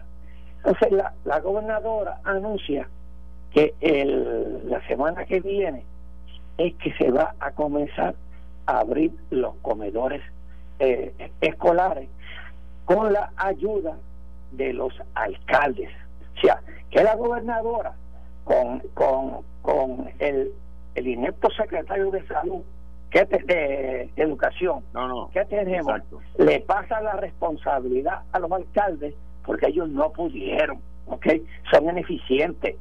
Entonces 0.58 0.92
la, 0.92 1.13
la 1.24 1.40
gobernadora 1.40 2.20
anuncia 2.26 2.90
que 3.54 3.76
el, 3.80 4.70
la 4.70 4.86
semana 4.88 5.24
que 5.24 5.40
viene 5.40 5.86
es 6.58 6.74
que 6.76 6.92
se 6.94 7.12
va 7.12 7.34
a 7.40 7.52
comenzar 7.52 8.16
a 8.66 8.80
abrir 8.80 9.13
los 9.30 9.56
comedores 9.62 10.22
eh, 10.80 11.13
escolares 11.40 12.10
con 12.88 13.12
la 13.12 13.30
ayuda 13.36 13.97
de 14.54 14.71
los 14.71 14.93
alcaldes. 15.13 15.89
O 16.38 16.39
sea, 16.39 16.62
que 16.89 17.04
la 17.04 17.15
gobernadora 17.15 17.93
con, 18.45 18.80
con, 18.93 19.41
con 19.62 20.10
el, 20.19 20.54
el 20.95 21.08
inepto 21.08 21.50
secretario 21.52 22.10
de 22.12 22.26
salud 22.28 22.62
que 23.10 23.26
de, 23.26 24.10
educación 24.15 24.84
no, 24.93 25.08
no, 25.08 25.30
que 25.32 25.43
tenemos 25.45 26.02
le 26.38 26.62
pasa 26.62 27.02
la 27.02 27.13
responsabilidad 27.17 28.21
a 28.32 28.39
los 28.39 28.52
alcaldes 28.52 29.13
porque 29.45 29.67
ellos 29.67 29.89
no 29.89 30.12
pudieron, 30.12 30.80
¿ok? 31.08 31.28
Son 31.71 31.89
ineficientes. 31.89 32.76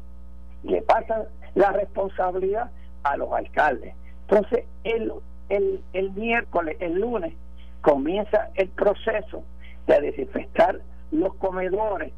Le 0.62 0.82
pasan 0.82 1.24
la 1.54 1.72
responsabilidad 1.72 2.70
a 3.02 3.16
los 3.16 3.32
alcaldes. 3.32 3.94
Entonces, 4.28 4.64
el, 4.84 5.12
el, 5.48 5.80
el 5.92 6.10
miércoles, 6.12 6.76
el 6.80 7.00
lunes, 7.00 7.34
comienza 7.82 8.50
el 8.54 8.68
proceso 8.68 9.44
de 9.86 10.00
desinfectar 10.00 10.80
los 11.10 11.34
comedores 11.36 12.12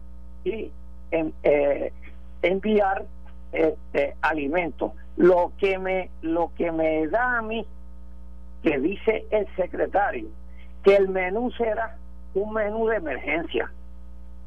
y 0.45 0.71
eh, 1.11 1.93
enviar 2.43 3.05
este, 3.53 4.15
alimentos. 4.23 4.93
Lo 5.17 5.53
que 5.59 5.79
me 5.79 6.11
lo 6.23 6.53
que 6.57 6.71
me 6.71 7.07
da 7.09 7.39
a 7.39 7.43
mí 7.43 7.67
que 8.63 8.79
dice 8.79 9.27
el 9.31 9.47
secretario 9.57 10.29
que 10.83 10.97
el 10.97 11.09
menú 11.09 11.51
será 11.53 11.97
un 12.35 12.53
menú 12.53 12.87
de 12.89 12.97
emergencia 12.97 13.71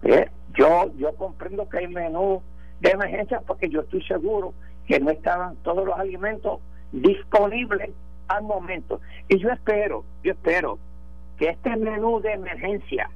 eh, 0.04 0.30
yo, 0.54 0.92
yo 0.98 1.16
comprendo 1.16 1.68
que 1.70 1.80
hay 1.80 1.88
menú 1.88 2.42
de 2.80 2.92
emergencia 2.92 3.42
porque 3.46 3.70
yo 3.70 3.82
estoy 3.82 4.04
seguro 4.04 4.54
que 4.88 5.00
no 5.00 5.12
estaban 5.12 5.56
todos 5.58 5.86
los 5.86 5.98
alimentos 5.98 6.60
disponibles 6.92 7.92
al 8.28 8.44
momento. 8.44 9.00
Y 9.30 9.38
yo 9.40 9.50
espero, 9.50 10.04
yo 10.24 10.32
espero 10.32 10.80
que 11.42 11.50
este 11.50 11.76
menú 11.76 12.22
de 12.22 12.34
emergencia 12.34 13.10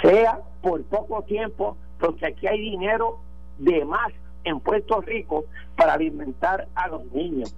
sea 0.00 0.38
por 0.62 0.80
poco 0.84 1.22
tiempo, 1.22 1.76
porque 1.98 2.26
aquí 2.26 2.46
hay 2.46 2.60
dinero 2.60 3.18
de 3.58 3.84
más 3.84 4.12
en 4.44 4.60
Puerto 4.60 5.00
Rico 5.00 5.44
para 5.74 5.94
alimentar 5.94 6.68
a 6.76 6.86
los 6.86 7.04
niños, 7.06 7.52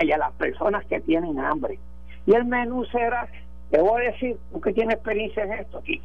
y 0.00 0.10
a 0.12 0.16
las 0.16 0.32
personas 0.32 0.86
que 0.86 0.98
tienen 1.02 1.38
hambre. 1.38 1.78
Y 2.24 2.32
el 2.34 2.46
menú 2.46 2.86
será, 2.86 3.28
te 3.70 3.82
voy 3.82 4.06
a 4.06 4.12
decir, 4.12 4.38
tú 4.50 4.62
que 4.62 4.72
tienes 4.72 4.94
experiencia 4.94 5.44
en 5.44 5.52
esto 5.52 5.76
aquí, 5.76 6.00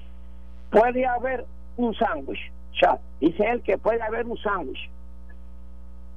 puede 0.70 1.06
haber 1.06 1.46
un 1.78 1.96
sándwich, 1.96 2.52
chat, 2.74 3.00
dice 3.22 3.42
él 3.50 3.62
que 3.62 3.78
puede 3.78 4.02
haber 4.02 4.26
un 4.26 4.38
sándwich, 4.38 4.90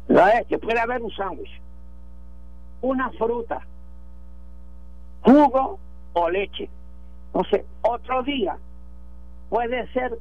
¿no 0.09 0.27
es? 0.27 0.45
Que 0.49 0.59
puede 0.59 0.81
haber 0.81 1.01
un 1.01 1.13
sándwich, 1.13 1.61
una 2.81 3.11
fruta, 3.13 3.65
jugo 5.23 5.79
o 6.15 6.29
leche. 6.29 6.69
Entonces, 7.35 7.65
otro 7.81 8.23
día 8.25 8.59
puede 9.49 9.91
ser 9.93 10.19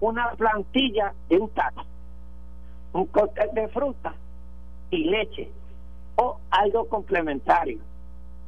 una 0.00 0.30
plantilla 0.32 1.14
de 1.28 1.38
un 1.38 1.48
taco, 1.50 1.84
un 2.92 3.06
cóctel 3.06 3.50
de 3.54 3.68
fruta 3.68 4.14
y 4.90 5.04
leche 5.04 5.50
o 6.16 6.38
algo 6.50 6.86
complementario. 6.88 7.78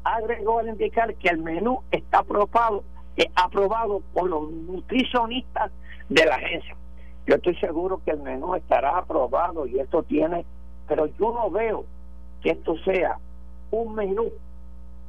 Agregó 0.04 0.58
al 0.58 0.68
indicar 0.68 1.14
que 1.14 1.28
el 1.28 1.38
menú 1.38 1.80
está 1.90 2.18
aprobado, 2.18 2.84
eh, 3.16 3.30
aprobado 3.34 4.02
por 4.12 4.28
los 4.28 4.50
nutricionistas 4.50 5.70
de 6.08 6.26
la 6.26 6.34
agencia. 6.34 6.76
Yo 7.26 7.36
estoy 7.36 7.54
seguro 7.56 8.00
que 8.04 8.10
el 8.10 8.20
menú 8.20 8.54
estará 8.54 8.98
aprobado 8.98 9.66
y 9.66 9.78
esto 9.78 10.02
tiene, 10.02 10.44
pero 10.86 11.06
yo 11.06 11.32
no 11.32 11.50
veo 11.50 11.86
que 12.42 12.50
esto 12.50 12.76
sea 12.84 13.16
un 13.70 13.94
menú 13.94 14.30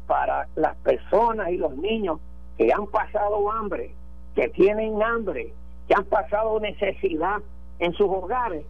para 0.07 0.47
las 0.55 0.75
personas 0.77 1.49
y 1.49 1.57
los 1.57 1.75
niños 1.75 2.19
que 2.57 2.71
han 2.71 2.87
pasado 2.87 3.51
hambre, 3.51 3.93
que 4.35 4.49
tienen 4.49 5.01
hambre, 5.01 5.53
que 5.87 5.93
han 5.95 6.05
pasado 6.05 6.59
necesidad 6.59 7.41
en 7.79 7.93
sus 7.93 8.07
hogares, 8.07 8.65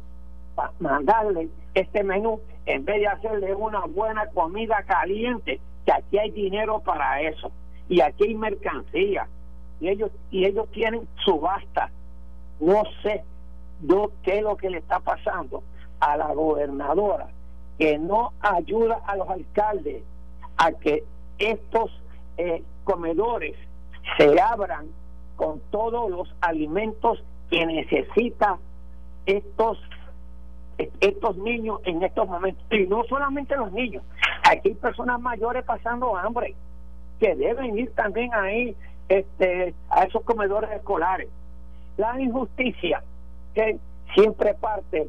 para 0.55 0.71
mandarle 0.79 1.49
este 1.73 2.03
menú 2.03 2.39
en 2.65 2.85
vez 2.85 3.01
de 3.01 3.07
hacerle 3.07 3.55
una 3.55 3.81
buena 3.85 4.27
comida 4.27 4.83
caliente, 4.83 5.59
que 5.85 5.91
aquí 5.91 6.17
hay 6.17 6.31
dinero 6.31 6.79
para 6.79 7.21
eso 7.21 7.51
y 7.89 8.01
aquí 8.01 8.25
hay 8.25 8.35
mercancía 8.35 9.27
y 9.79 9.89
ellos 9.89 10.11
y 10.31 10.45
ellos 10.45 10.69
tienen 10.71 11.07
subasta. 11.25 11.89
No 12.59 12.83
sé 13.01 13.23
yo 13.81 14.11
qué 14.23 14.37
es 14.37 14.43
lo 14.43 14.55
que 14.55 14.69
le 14.69 14.77
está 14.77 14.99
pasando 14.99 15.63
a 15.99 16.15
la 16.15 16.33
gobernadora 16.33 17.27
que 17.77 17.97
no 17.97 18.31
ayuda 18.39 19.01
a 19.05 19.15
los 19.15 19.29
alcaldes 19.29 20.03
a 20.57 20.71
que 20.71 21.03
estos 21.39 21.91
eh, 22.37 22.63
comedores 22.83 23.55
se 24.17 24.39
abran 24.41 24.87
con 25.35 25.59
todos 25.71 26.09
los 26.09 26.33
alimentos 26.41 27.23
que 27.49 27.65
necesitan 27.65 28.57
estos 29.25 29.77
estos 30.99 31.37
niños 31.37 31.79
en 31.85 32.01
estos 32.01 32.27
momentos. 32.27 32.63
Y 32.71 32.87
no 32.87 33.03
solamente 33.03 33.55
los 33.55 33.71
niños 33.71 34.03
aquí 34.43 34.69
hay 34.69 34.75
personas 34.75 35.19
mayores 35.19 35.63
pasando 35.63 36.15
hambre 36.15 36.55
que 37.19 37.35
deben 37.35 37.77
ir 37.77 37.93
también 37.93 38.33
ahí 38.33 38.75
este 39.09 39.73
a 39.89 40.03
esos 40.03 40.23
comedores 40.23 40.71
escolares. 40.71 41.29
La 41.97 42.19
injusticia 42.19 43.03
que 43.53 43.79
siempre 44.13 44.53
parte 44.55 45.07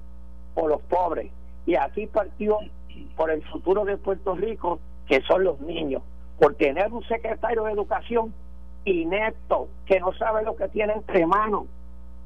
por 0.54 0.70
los 0.70 0.80
pobres. 0.83 1.30
Y 1.66 1.76
aquí 1.76 2.07
partió 2.07 2.59
por 3.16 3.30
el 3.30 3.42
futuro 3.44 3.85
de 3.85 3.96
Puerto 3.96 4.35
Rico 4.35 4.78
que 5.07 5.20
son 5.22 5.44
los 5.44 5.61
niños. 5.61 6.02
Por 6.38 6.54
tener 6.54 6.92
un 6.92 7.02
secretario 7.04 7.64
de 7.64 7.72
educación 7.72 8.35
inepto 8.85 9.68
que 9.87 10.01
no 10.01 10.12
sabe 10.14 10.42
lo 10.42 10.57
que 10.57 10.68
tiene 10.68 10.94
entre 10.94 11.27
manos 11.27 11.64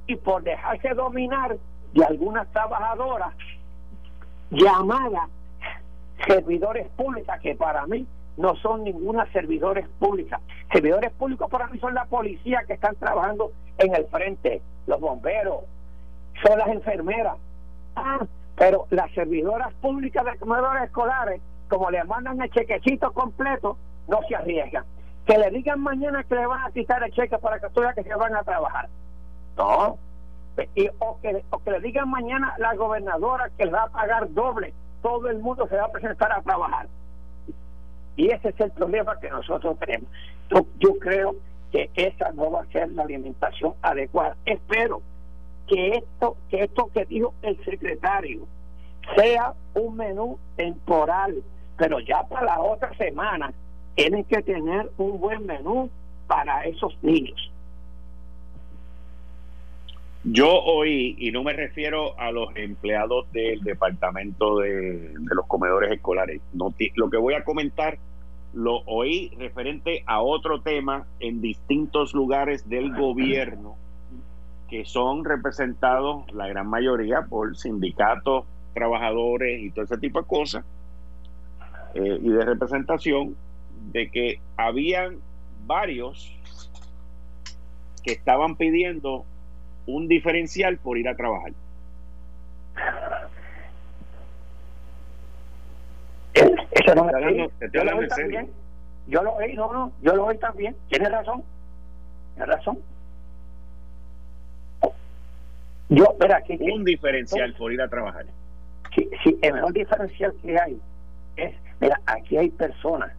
y 0.07 0.16
por 0.16 0.42
dejarse 0.42 0.88
dominar 0.94 1.57
de 1.92 2.05
algunas 2.05 2.51
trabajadoras 2.53 3.35
llamadas 4.51 5.29
servidores 6.27 6.88
públicas 6.90 7.40
que 7.40 7.55
para 7.55 7.87
mí 7.87 8.07
no 8.37 8.55
son 8.57 8.85
ninguna 8.85 9.31
servidores 9.33 9.87
públicas. 9.99 10.40
Servidores 10.73 11.12
públicos 11.12 11.51
para 11.51 11.66
mí 11.66 11.79
son 11.79 11.94
la 11.94 12.05
policía 12.07 12.62
que 12.66 12.75
están 12.75 12.94
trabajando 12.97 13.53
en 13.79 13.94
el 13.94 14.07
frente, 14.07 14.62
los 14.87 15.01
bomberos, 15.01 15.64
son 16.44 16.59
las 16.59 16.68
enfermeras. 16.68 17.37
Ah, 17.97 18.25
pero 18.57 18.87
las 18.90 19.11
servidoras 19.12 19.73
públicas 19.75 20.25
de 20.25 20.38
comedores 20.38 20.85
escolares, 20.85 21.40
como 21.68 21.90
le 21.90 22.03
mandan 22.05 22.40
el 22.40 22.51
chequecito 22.51 23.12
completo, 23.12 23.77
no 24.09 24.21
se 24.29 24.37
arriesgan. 24.37 24.85
Que 25.29 25.37
le 25.37 25.51
digan 25.51 25.81
mañana 25.81 26.25
que 26.25 26.35
le 26.35 26.47
van 26.47 26.64
a 26.64 26.71
quitar 26.71 27.03
el 27.03 27.12
cheque 27.12 27.37
para 27.37 27.61
que 27.61 27.69
que 27.69 28.03
se 28.03 28.14
van 28.14 28.35
a 28.35 28.43
trabajar. 28.43 28.88
No, 29.59 29.99
y, 30.75 30.88
o, 31.01 31.19
que, 31.21 31.45
o 31.51 31.59
que 31.59 31.71
le 31.71 31.81
digan 31.81 32.09
mañana 32.09 32.55
la 32.57 32.75
gobernadora 32.75 33.51
que 33.59 33.67
le 33.67 33.73
va 33.73 33.83
a 33.83 33.91
pagar 33.91 34.33
doble, 34.33 34.73
todo 35.03 35.29
el 35.29 35.38
mundo 35.41 35.69
se 35.69 35.77
va 35.77 35.85
a 35.85 35.93
presentar 35.93 36.33
a 36.33 36.41
trabajar. 36.41 36.88
Y 38.17 38.31
ese 38.31 38.49
es 38.49 38.61
el 38.61 38.71
problema 38.71 39.21
que 39.21 39.29
nosotros 39.29 39.79
tenemos. 39.79 40.09
Yo, 40.49 40.67
yo 40.79 40.99
creo 40.99 41.37
que 41.71 41.91
esa 41.95 42.33
no 42.33 42.51
va 42.51 42.62
a 42.62 42.67
ser 42.73 42.91
la 42.93 43.03
alimentación 43.03 43.75
adecuada. 43.83 44.35
Espero 44.47 45.03
que 45.67 45.97
esto, 45.97 46.38
que 46.49 46.64
esto 46.64 46.91
que 46.95 47.05
dijo 47.05 47.35
el 47.43 47.62
secretario 47.67 48.47
sea 49.14 49.53
un 49.75 49.95
menú 49.95 50.38
temporal, 50.57 51.43
pero 51.77 52.01
ya 52.01 52.23
para 52.25 52.47
la 52.47 52.61
otra 52.61 52.97
semana 52.97 53.53
tienen 53.99 54.23
que 54.25 54.41
tener 54.43 54.93
un 54.97 55.19
buen 55.19 55.45
menú 55.45 55.91
para 56.29 56.63
esos 56.63 56.97
niños. 57.03 57.51
Yo 60.23 60.49
oí, 60.49 61.17
y 61.19 61.33
no 61.33 61.43
me 61.43 61.53
refiero 61.53 62.17
a 62.19 62.31
los 62.31 62.55
empleados 62.55 63.31
del 63.33 63.61
departamento 63.63 64.59
de, 64.59 65.15
los 65.19 65.47
comedores 65.47 65.91
escolares, 65.91 66.41
lo 66.55 67.11
que 67.11 67.17
voy 67.17 67.35
a 67.35 67.43
comentar 67.43 67.99
lo 68.55 68.83
oí 68.87 69.33
referente 69.37 70.05
a 70.07 70.23
otro 70.23 70.61
tema 70.61 71.07
en 71.19 71.41
distintos 71.41 72.15
lugares 72.15 72.69
del 72.69 72.95
gobierno 72.97 73.77
que 74.71 74.85
son 74.85 75.25
representados 75.25 76.31
la 76.33 76.47
gran 76.47 76.69
mayoría 76.69 77.23
por 77.29 77.57
sindicatos, 77.57 78.45
trabajadores 78.75 79.63
y 79.63 79.71
todo 79.71 79.85
ese 79.85 79.99
tipo 79.99 80.21
de 80.21 80.27
cosas, 80.27 80.65
eh, 81.95 82.19
y 82.23 82.29
de 82.29 82.45
representación 82.45 83.35
de 83.93 84.11
que 84.11 84.41
habían 84.57 85.19
varios 85.67 86.35
que 88.03 88.12
estaban 88.12 88.57
pidiendo 88.57 89.25
un 89.87 90.09
diferencial 90.09 90.79
por 90.79 90.99
ir 90.99 91.09
a 91.09 91.17
trabajar. 91.17 91.53
Eso 96.35 96.95
no 96.95 97.05
me 97.05 97.49
te 97.59 97.67
estoy 97.67 97.81
hablando 97.81 98.03
en 98.03 98.11
serio. 98.11 98.49
Yo 99.09 99.23
lo 99.23 99.35
oí, 99.35 99.55
no, 99.55 99.73
no, 99.73 99.93
yo 100.03 100.14
lo 100.14 100.27
oí 100.27 100.38
también. 100.38 100.77
Tienes 100.88 101.11
razón. 101.11 101.43
Tienes 102.35 102.57
razón. 102.57 102.79
Yo, 105.88 106.05
espera, 106.05 106.37
aquí. 106.37 106.59
Un 106.61 106.85
diferencial 106.85 107.55
por 107.55 107.73
ir 107.73 107.81
a 107.81 107.88
trabajar. 107.88 108.27
Sí, 108.95 109.09
sí, 109.25 109.38
el 109.43 109.55
mejor 109.55 109.73
diferencial 109.73 110.35
que 110.43 110.59
hay 110.59 110.81
es, 111.37 111.55
mira, 111.81 112.01
aquí 112.07 112.37
hay 112.37 112.51
personas 112.51 113.12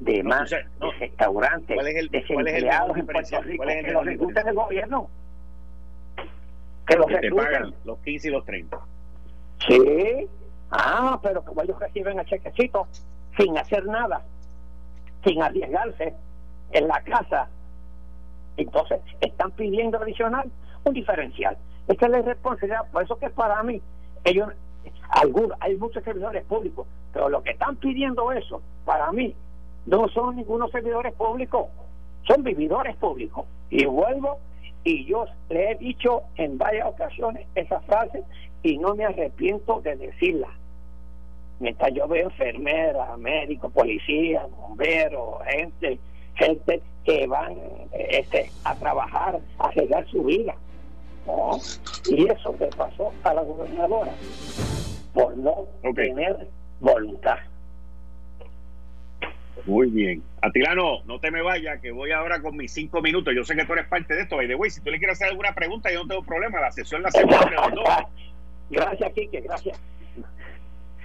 de 0.00 0.22
más, 0.22 0.50
de 0.50 0.64
restaurantes, 0.98 1.74
¿cuál 1.74 1.88
es 1.88 1.96
el, 1.96 2.08
desempleados 2.08 2.96
en 2.96 3.06
Puerto 3.06 3.42
Rico, 3.42 3.56
¿cuál 3.64 3.70
es 3.70 3.76
el 3.78 3.84
que 3.86 3.92
los 3.92 4.04
reclutan 4.04 4.48
el 4.48 4.54
gobierno 4.54 5.08
que 6.86 6.96
los 6.96 7.06
te 7.06 7.30
pagan 7.30 7.74
los 7.84 7.98
15 7.98 8.28
y 8.28 8.30
los 8.30 8.44
30. 8.44 8.78
Sí, 9.66 10.28
ah, 10.70 11.18
pero 11.22 11.44
como 11.44 11.62
ellos 11.62 11.78
reciben 11.80 12.18
el 12.18 12.26
chequecito 12.26 12.86
sin 13.36 13.58
hacer 13.58 13.84
nada, 13.86 14.22
sin 15.24 15.42
arriesgarse 15.42 16.14
en 16.70 16.88
la 16.88 17.02
casa, 17.02 17.48
entonces 18.56 19.00
están 19.20 19.50
pidiendo 19.52 19.98
adicional 19.98 20.50
un 20.84 20.94
diferencial. 20.94 21.58
Esta 21.88 22.06
es 22.06 22.12
la 22.12 22.22
responsabilidad, 22.22 22.90
por 22.92 23.02
eso 23.02 23.18
que 23.18 23.30
para 23.30 23.62
mí, 23.62 23.82
ellos, 24.24 24.50
algunos, 25.10 25.56
hay 25.60 25.76
muchos 25.76 26.04
servidores 26.04 26.44
públicos, 26.44 26.86
pero 27.12 27.28
los 27.28 27.42
que 27.42 27.50
están 27.50 27.76
pidiendo 27.76 28.30
eso, 28.32 28.62
para 28.84 29.10
mí, 29.12 29.34
no 29.86 30.08
son 30.08 30.36
ningunos 30.36 30.70
servidores 30.70 31.14
públicos, 31.14 31.66
son 32.26 32.42
vividores 32.42 32.96
públicos. 32.96 33.46
Y 33.70 33.84
vuelvo 33.86 34.38
y 34.84 35.04
yo 35.04 35.24
le 35.48 35.72
he 35.72 35.74
dicho 35.76 36.22
en 36.36 36.58
varias 36.58 36.86
ocasiones 36.88 37.46
esa 37.54 37.80
frase 37.80 38.22
y 38.62 38.78
no 38.78 38.94
me 38.94 39.04
arrepiento 39.04 39.80
de 39.80 39.96
decirla. 39.96 40.48
Mientras 41.58 41.92
yo 41.94 42.06
veo 42.06 42.28
enfermeras, 42.28 43.18
médicos, 43.18 43.72
policías, 43.72 44.44
bomberos, 44.50 45.42
gente, 45.46 45.98
gente 46.34 46.82
que 47.04 47.26
van 47.26 47.56
este, 47.92 48.50
a 48.64 48.74
trabajar, 48.76 49.40
a 49.58 49.68
arreglar 49.68 50.06
su 50.08 50.22
vida. 50.22 50.54
Y 52.08 52.28
eso 52.28 52.54
le 52.60 52.66
pasó 52.68 53.12
a 53.24 53.34
la 53.34 53.42
gobernadora 53.42 54.12
por 55.12 55.36
no 55.36 55.66
tener 55.94 56.48
voluntad. 56.80 57.38
Muy 59.66 59.90
bien. 59.90 60.22
Atilano, 60.42 61.02
no 61.06 61.18
te 61.18 61.30
me 61.30 61.42
vayas, 61.42 61.80
que 61.80 61.90
voy 61.90 62.12
ahora 62.12 62.40
con 62.40 62.56
mis 62.56 62.72
cinco 62.72 63.02
minutos. 63.02 63.34
Yo 63.34 63.44
sé 63.44 63.56
que 63.56 63.64
tú 63.64 63.72
eres 63.72 63.86
parte 63.88 64.14
de 64.14 64.22
esto. 64.22 64.36
By 64.36 64.46
the 64.46 64.70
si 64.70 64.80
tú 64.80 64.90
le 64.90 64.98
quieres 64.98 65.16
hacer 65.16 65.28
alguna 65.28 65.52
pregunta, 65.54 65.92
yo 65.92 66.02
no 66.02 66.08
tengo 66.08 66.22
problema. 66.22 66.60
La 66.60 66.70
sesión 66.70 67.02
la 67.02 67.08
hacemos 67.08 67.36
Gracias, 68.70 69.12
Quique, 69.12 69.40
gracias. 69.40 69.80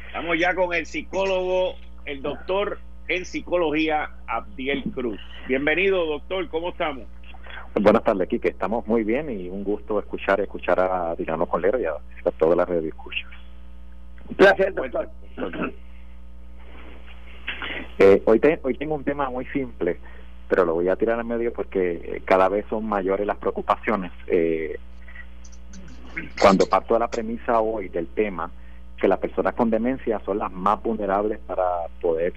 Estamos 0.07 0.37
ya 0.39 0.53
con 0.53 0.73
el 0.73 0.85
psicólogo 0.85 1.75
el 2.05 2.21
doctor 2.21 2.79
en 3.07 3.25
psicología 3.25 4.09
Abdiel 4.27 4.83
Cruz. 4.93 5.19
Bienvenido, 5.47 6.05
doctor, 6.05 6.47
¿cómo 6.49 6.69
estamos? 6.69 7.03
Buenas 7.79 8.03
tardes, 8.03 8.27
Kike. 8.27 8.49
Estamos 8.49 8.85
muy 8.85 9.03
bien 9.03 9.29
y 9.29 9.49
un 9.49 9.63
gusto 9.63 9.99
escuchar 9.99 10.41
escuchar 10.41 10.79
a 10.79 11.15
Tirano 11.15 11.45
Colero 11.45 11.79
y 11.79 11.85
a, 11.85 11.95
toda 12.37 12.55
la 12.55 12.65
red 12.65 12.81
de 12.81 12.91
Un 14.29 14.35
placer, 14.35 14.73
doctor. 14.73 15.09
Eh, 17.99 18.21
hoy, 18.25 18.41
hoy 18.63 18.73
tengo 18.75 18.95
un 18.95 19.03
tema 19.03 19.29
muy 19.29 19.45
simple, 19.47 19.97
pero 20.47 20.65
lo 20.65 20.73
voy 20.73 20.89
a 20.89 20.95
tirar 20.95 21.19
en 21.19 21.27
medio 21.27 21.53
porque 21.53 22.21
cada 22.25 22.49
vez 22.49 22.65
son 22.69 22.85
mayores 22.85 23.25
las 23.25 23.37
preocupaciones. 23.37 24.11
Eh, 24.27 24.77
cuando 26.41 26.65
parto 26.65 26.93
de 26.93 26.99
la 26.99 27.09
premisa 27.09 27.59
hoy 27.59 27.89
del 27.89 28.07
tema, 28.07 28.51
que 28.97 29.07
las 29.07 29.19
personas 29.19 29.55
con 29.55 29.69
demencia 29.69 30.21
son 30.25 30.37
las 30.37 30.51
más 30.51 30.81
vulnerables 30.83 31.39
para 31.39 31.87
poder 31.99 32.33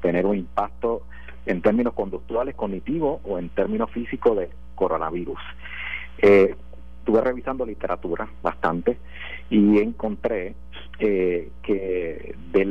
tener 0.00 0.26
un 0.26 0.36
impacto 0.36 1.02
en 1.46 1.62
términos 1.62 1.94
conductuales, 1.94 2.54
cognitivos 2.54 3.20
o 3.24 3.38
en 3.38 3.48
términos 3.50 3.90
físicos 3.90 4.36
de 4.36 4.50
coronavirus. 4.74 5.38
Eh, 6.18 6.54
estuve 6.98 7.20
revisando 7.20 7.64
literatura 7.64 8.28
bastante 8.42 8.98
y 9.48 9.78
encontré 9.78 10.54
eh, 10.98 11.50
que 11.62 12.34
The 12.52 12.64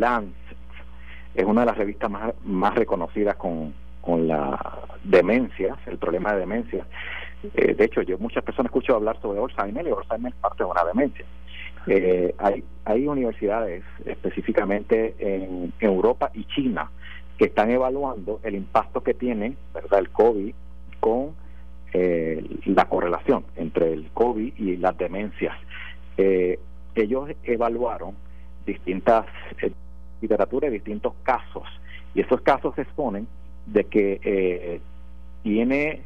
es 1.38 1.46
una 1.46 1.62
de 1.62 1.68
las 1.68 1.78
revistas 1.78 2.10
más, 2.10 2.34
más 2.44 2.76
reconocidas 2.76 3.36
con, 3.36 3.74
con 4.02 4.28
la 4.28 4.60
demencia, 5.04 5.78
el 5.86 5.98
problema 5.98 6.34
de 6.34 6.40
demencia. 6.40 6.86
Eh, 7.54 7.76
de 7.76 7.86
hecho, 7.86 8.02
yo 8.02 8.18
muchas 8.18 8.44
personas 8.44 8.72
escucho 8.72 8.96
hablar 8.96 9.22
sobre 9.22 9.40
Alzheimer 9.40 9.88
y 9.88 9.92
Alzheimer 9.92 10.34
es 10.34 10.40
parte 10.40 10.64
de 10.64 10.70
una 10.70 10.84
demencia. 10.84 11.26
Eh, 11.86 12.36
hay, 12.40 12.64
hay 12.84 13.08
universidades 13.08 13.84
específicamente 14.06 15.16
en 15.20 15.72
Europa 15.80 16.32
y 16.34 16.44
China 16.46 16.90
que 17.38 17.46
están 17.46 17.70
evaluando 17.70 18.40
el 18.44 18.56
impacto 18.56 19.04
que 19.04 19.14
tiene 19.14 19.56
verdad 19.74 20.00
el 20.00 20.10
COVID 20.10 20.54
con 21.00 21.36
eh, 21.94 22.44
la 22.66 22.86
correlación 22.86 23.46
entre 23.56 23.94
el 23.94 24.10
COVID 24.12 24.54
y 24.58 24.78
las 24.78 24.98
demencias. 24.98 25.56
Eh, 26.18 26.60
ellos 26.96 27.30
evaluaron 27.44 28.16
distintas 28.66 29.26
eh, 30.18 30.22
literaturas 30.22 30.70
y 30.70 30.74
distintos 30.74 31.14
casos 31.24 31.64
y 32.14 32.22
esos 32.22 32.42
casos 32.42 32.78
exponen 32.78 33.28
de 33.66 33.84
que 33.84 34.82
tiene 35.44 36.02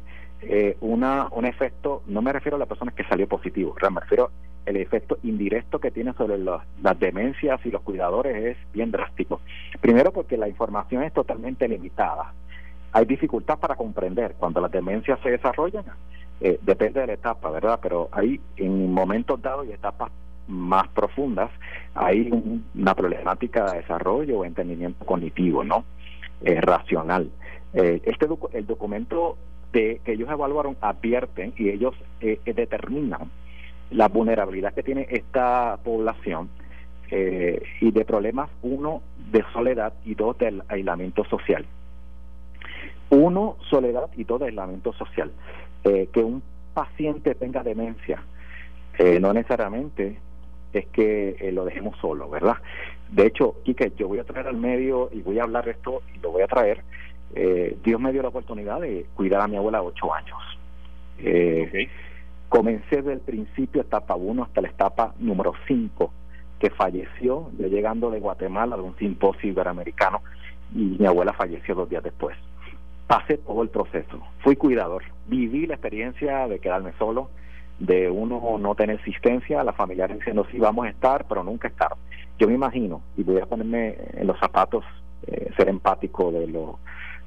una 0.80 1.28
un 1.30 1.46
efecto, 1.46 2.02
no 2.06 2.20
me 2.20 2.32
refiero 2.32 2.56
a 2.56 2.58
la 2.58 2.66
persona 2.66 2.90
que 2.90 3.04
salió 3.04 3.28
positivo, 3.28 3.76
me 3.90 4.00
refiero 4.00 4.30
el 4.66 4.76
efecto 4.76 5.18
indirecto 5.22 5.80
que 5.80 5.90
tiene 5.90 6.12
sobre 6.14 6.38
las 6.38 6.98
demencias 6.98 7.60
y 7.64 7.70
los 7.70 7.82
cuidadores 7.82 8.56
es 8.56 8.72
bien 8.72 8.90
drástico. 8.90 9.40
Primero 9.80 10.12
porque 10.12 10.36
la 10.36 10.48
información 10.48 11.02
es 11.02 11.12
totalmente 11.12 11.66
limitada. 11.66 12.32
Hay 12.92 13.06
dificultad 13.06 13.58
para 13.58 13.74
comprender 13.74 14.34
cuando 14.38 14.60
las 14.60 14.70
demencias 14.70 15.18
se 15.22 15.30
desarrollan, 15.30 15.84
eh, 16.40 16.58
depende 16.62 17.00
de 17.00 17.06
la 17.06 17.12
etapa, 17.14 17.50
¿verdad? 17.50 17.78
Pero 17.82 18.08
hay 18.12 18.40
en 18.56 18.92
momentos 18.92 19.40
dados 19.40 19.66
y 19.66 19.72
etapas 19.72 20.10
más 20.52 20.88
profundas, 20.88 21.50
hay 21.94 22.30
una 22.74 22.94
problemática 22.94 23.72
de 23.72 23.78
desarrollo 23.78 24.40
o 24.40 24.44
entendimiento 24.44 25.04
cognitivo, 25.04 25.64
¿no? 25.64 25.84
Eh, 26.44 26.60
racional. 26.60 27.30
Eh, 27.74 28.00
este 28.04 28.26
el 28.52 28.66
documento 28.66 29.36
de, 29.72 30.00
que 30.04 30.12
ellos 30.12 30.28
evaluaron 30.30 30.76
advierten 30.80 31.54
y 31.56 31.70
ellos 31.70 31.94
determinan 32.20 33.30
la 33.90 34.08
vulnerabilidad 34.08 34.74
que 34.74 34.82
tiene 34.82 35.06
esta 35.10 35.78
población 35.82 36.48
eh, 37.10 37.62
y 37.80 37.90
de 37.90 38.06
problemas, 38.06 38.48
uno, 38.62 39.02
de 39.30 39.44
soledad 39.52 39.92
y 40.02 40.14
dos, 40.14 40.38
del 40.38 40.62
aislamiento 40.68 41.24
social. 41.24 41.66
Uno, 43.10 43.56
soledad 43.68 44.08
y 44.16 44.24
dos, 44.24 44.40
de 44.40 44.46
aislamiento 44.46 44.94
social. 44.94 45.30
Eh, 45.84 46.08
que 46.10 46.20
un 46.20 46.42
paciente 46.72 47.34
tenga 47.34 47.62
demencia 47.62 48.22
eh, 48.98 49.20
no 49.20 49.32
necesariamente 49.34 50.18
es 50.72 50.86
que 50.86 51.50
lo 51.52 51.64
dejemos 51.64 51.98
solo, 51.98 52.28
¿verdad? 52.30 52.56
De 53.10 53.26
hecho, 53.26 53.56
Quique, 53.64 53.92
yo 53.96 54.08
voy 54.08 54.18
a 54.18 54.24
traer 54.24 54.46
al 54.48 54.56
medio 54.56 55.10
y 55.12 55.20
voy 55.20 55.38
a 55.38 55.42
hablar 55.42 55.64
de 55.66 55.72
esto 55.72 56.02
y 56.14 56.18
lo 56.20 56.30
voy 56.30 56.42
a 56.42 56.46
traer. 56.46 56.82
Dios 57.84 58.00
me 58.00 58.12
dio 58.12 58.22
la 58.22 58.28
oportunidad 58.28 58.80
de 58.80 59.06
cuidar 59.14 59.40
a 59.42 59.48
mi 59.48 59.56
abuela 59.56 59.82
ocho 59.82 60.12
años. 60.12 60.38
Comencé 62.48 62.96
desde 62.96 63.12
el 63.14 63.20
principio, 63.20 63.82
etapa 63.82 64.14
1 64.14 64.42
hasta 64.42 64.60
la 64.60 64.68
etapa 64.68 65.14
número 65.18 65.52
5, 65.66 66.12
que 66.58 66.70
falleció, 66.70 67.50
yo 67.58 67.66
llegando 67.66 68.10
de 68.10 68.20
Guatemala 68.20 68.76
de 68.76 68.82
un 68.82 68.96
simposio 68.96 69.50
iberoamericano 69.50 70.20
y 70.74 70.96
mi 70.98 71.06
abuela 71.06 71.32
falleció 71.32 71.74
dos 71.74 71.88
días 71.88 72.02
después. 72.02 72.36
Pasé 73.06 73.38
todo 73.38 73.62
el 73.62 73.68
proceso, 73.68 74.22
fui 74.40 74.56
cuidador, 74.56 75.02
viví 75.26 75.66
la 75.66 75.74
experiencia 75.74 76.46
de 76.46 76.60
quedarme 76.60 76.92
solo, 76.98 77.30
de 77.82 78.08
uno 78.08 78.58
no 78.58 78.74
tener 78.74 78.96
existencia, 78.96 79.64
la 79.64 79.72
familiares 79.72 80.18
diciendo 80.18 80.46
sí 80.50 80.58
vamos 80.58 80.86
a 80.86 80.90
estar, 80.90 81.26
pero 81.28 81.42
nunca 81.42 81.68
estar. 81.68 81.94
Yo 82.38 82.46
me 82.46 82.54
imagino, 82.54 83.02
y 83.16 83.22
voy 83.22 83.40
a 83.40 83.46
ponerme 83.46 83.96
en 84.14 84.26
los 84.26 84.38
zapatos, 84.38 84.84
eh, 85.26 85.50
ser 85.56 85.68
empático 85.68 86.30
de, 86.30 86.46
lo, 86.46 86.78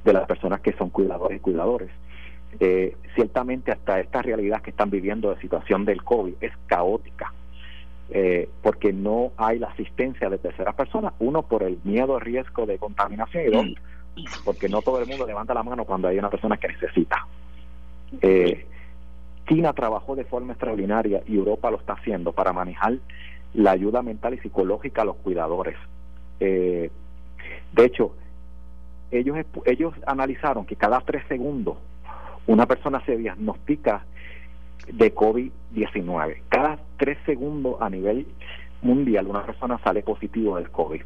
de 0.03 0.13
las 0.13 0.25
personas 0.25 0.61
que 0.61 0.73
son 0.73 0.89
cuidadores 0.89 1.37
y 1.37 1.41
cuidadores 1.41 1.89
eh, 2.59 2.95
ciertamente 3.15 3.71
hasta 3.71 3.99
esta 3.99 4.21
realidad 4.21 4.61
que 4.61 4.69
están 4.69 4.89
viviendo 4.89 5.33
de 5.33 5.41
situación 5.41 5.83
del 5.83 6.03
COVID 6.03 6.35
es 6.39 6.53
caótica, 6.67 7.33
eh, 8.09 8.47
porque 8.61 8.93
no 8.93 9.31
hay 9.35 9.59
la 9.59 9.67
asistencia 9.67 10.29
de 10.29 10.37
terceras 10.37 10.75
personas, 10.75 11.13
uno 11.19 11.43
por 11.43 11.63
el 11.63 11.79
miedo 11.83 12.15
al 12.15 12.21
riesgo 12.21 12.65
de 12.65 12.77
contaminación 12.77 13.45
y 13.45 13.49
dos, 13.49 13.65
porque 14.45 14.69
no 14.69 14.81
todo 14.81 15.01
el 15.01 15.07
mundo 15.07 15.27
levanta 15.27 15.53
la 15.53 15.63
mano 15.63 15.83
cuando 15.83 16.07
hay 16.07 16.17
una 16.17 16.29
persona 16.29 16.55
que 16.57 16.69
necesita. 16.69 17.27
Eh, 18.21 18.65
China 19.47 19.73
trabajó 19.73 20.15
de 20.15 20.25
forma 20.25 20.53
extraordinaria 20.53 21.21
y 21.27 21.35
Europa 21.35 21.71
lo 21.71 21.77
está 21.77 21.93
haciendo 21.93 22.33
para 22.33 22.53
manejar 22.53 22.97
la 23.53 23.71
ayuda 23.71 24.01
mental 24.01 24.33
y 24.33 24.39
psicológica 24.39 25.03
a 25.03 25.05
los 25.05 25.15
cuidadores. 25.17 25.77
de 26.39 26.89
hecho, 27.77 28.13
ellos, 29.11 29.37
ellos 29.65 29.93
analizaron 30.07 30.65
que 30.65 30.75
cada 30.75 30.99
tres 31.01 31.23
segundos 31.27 31.77
una 32.47 32.65
persona 32.65 33.03
se 33.05 33.17
diagnostica 33.17 34.03
de 34.91 35.13
COVID-19. 35.13 36.41
Cada 36.49 36.79
tres 36.97 37.17
segundos 37.25 37.77
a 37.81 37.89
nivel 37.89 38.27
mundial 38.81 39.27
una 39.27 39.45
persona 39.45 39.79
sale 39.83 40.03
positivo 40.03 40.57
del 40.57 40.69
COVID. 40.69 41.01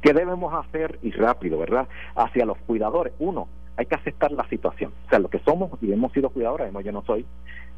¿Qué 0.00 0.12
debemos 0.12 0.54
hacer? 0.54 0.98
Y 1.02 1.10
rápido, 1.12 1.58
¿verdad? 1.58 1.88
Hacia 2.14 2.44
los 2.44 2.58
cuidadores. 2.58 3.12
Uno, 3.18 3.48
hay 3.78 3.86
que 3.86 3.94
aceptar 3.94 4.32
la 4.32 4.46
situación. 4.48 4.92
O 5.06 5.08
sea, 5.08 5.18
lo 5.18 5.28
que 5.28 5.38
somos 5.38 5.70
y 5.80 5.92
hemos 5.92 6.12
sido 6.12 6.28
cuidadores, 6.28 6.70
yo 6.84 6.92
no 6.92 7.02
soy, 7.04 7.24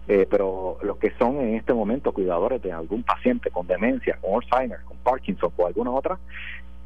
eh, 0.08 0.26
pero 0.28 0.78
los 0.82 0.96
que 0.96 1.12
son 1.18 1.40
en 1.40 1.54
este 1.54 1.72
momento 1.72 2.12
cuidadores 2.12 2.60
de 2.62 2.72
algún 2.72 3.04
paciente 3.04 3.50
con 3.50 3.66
demencia, 3.66 4.18
con 4.20 4.34
Alzheimer, 4.34 4.80
con 4.84 4.96
Parkinson 4.98 5.52
o 5.56 5.66
alguna 5.66 5.92
otra, 5.92 6.18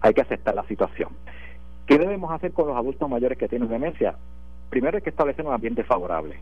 hay 0.00 0.12
que 0.12 0.20
aceptar 0.20 0.54
la 0.54 0.64
situación. 0.64 1.10
¿Qué 1.86 1.96
debemos 1.96 2.30
hacer 2.32 2.52
con 2.52 2.66
los 2.66 2.76
adultos 2.76 3.08
mayores 3.08 3.38
que 3.38 3.48
tienen 3.48 3.68
demencia? 3.68 4.16
primero 4.74 4.96
hay 4.96 5.02
que 5.02 5.10
establecer 5.10 5.46
un 5.46 5.52
ambiente 5.52 5.84
favorable. 5.84 6.40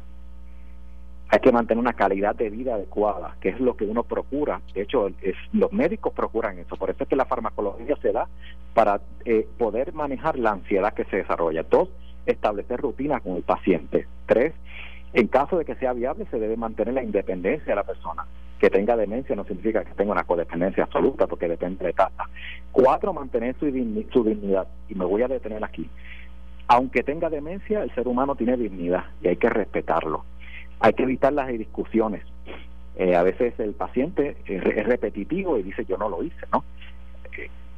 Hay 1.28 1.40
que 1.40 1.52
mantener 1.52 1.78
una 1.78 1.92
calidad 1.92 2.34
de 2.34 2.48
vida 2.48 2.76
adecuada, 2.76 3.36
que 3.42 3.50
es 3.50 3.60
lo 3.60 3.76
que 3.76 3.84
uno 3.84 4.04
procura. 4.04 4.62
De 4.72 4.80
hecho, 4.80 5.08
es, 5.20 5.36
los 5.52 5.70
médicos 5.70 6.14
procuran 6.14 6.58
eso. 6.58 6.76
Por 6.76 6.88
eso 6.88 7.02
es 7.02 7.08
que 7.10 7.16
la 7.16 7.26
farmacología 7.26 7.94
se 7.96 8.10
da 8.10 8.28
para 8.72 9.02
eh, 9.26 9.46
poder 9.58 9.92
manejar 9.92 10.38
la 10.38 10.52
ansiedad 10.52 10.94
que 10.94 11.04
se 11.04 11.18
desarrolla. 11.18 11.62
Dos, 11.62 11.90
establecer 12.26 12.80
rutinas 12.80 13.22
con 13.22 13.36
el 13.36 13.42
paciente. 13.42 14.06
Tres, 14.26 14.52
en 15.12 15.26
caso 15.28 15.58
de 15.58 15.64
que 15.64 15.74
sea 15.76 15.92
viable, 15.92 16.26
se 16.30 16.38
debe 16.38 16.56
mantener 16.56 16.94
la 16.94 17.02
independencia 17.02 17.66
de 17.66 17.76
la 17.76 17.84
persona. 17.84 18.26
Que 18.58 18.70
tenga 18.70 18.96
demencia 18.96 19.34
no 19.34 19.44
significa 19.44 19.84
que 19.84 19.94
tenga 19.94 20.12
una 20.12 20.24
codependencia 20.24 20.84
absoluta, 20.84 21.26
porque 21.26 21.48
depende 21.48 21.84
de 21.84 21.90
etapa. 21.90 22.28
Cuatro, 22.70 23.12
mantener 23.12 23.56
su, 23.58 23.66
su 24.12 24.24
dignidad. 24.24 24.68
Y 24.88 24.94
me 24.94 25.04
voy 25.04 25.22
a 25.22 25.28
detener 25.28 25.64
aquí 25.64 25.88
aunque 26.72 27.02
tenga 27.02 27.28
demencia, 27.28 27.82
el 27.82 27.94
ser 27.94 28.08
humano 28.08 28.34
tiene 28.34 28.56
dignidad 28.56 29.04
y 29.20 29.28
hay 29.28 29.36
que 29.36 29.50
respetarlo. 29.50 30.24
Hay 30.80 30.94
que 30.94 31.02
evitar 31.02 31.32
las 31.32 31.48
discusiones. 31.48 32.22
Eh, 32.96 33.14
a 33.14 33.22
veces 33.22 33.52
el 33.60 33.74
paciente 33.74 34.38
es, 34.46 34.62
repetitivo 34.64 35.58
y 35.58 35.62
dice 35.62 35.84
yo 35.84 35.98
no 35.98 36.08
lo 36.08 36.22
hice, 36.22 36.46
¿no? 36.50 36.64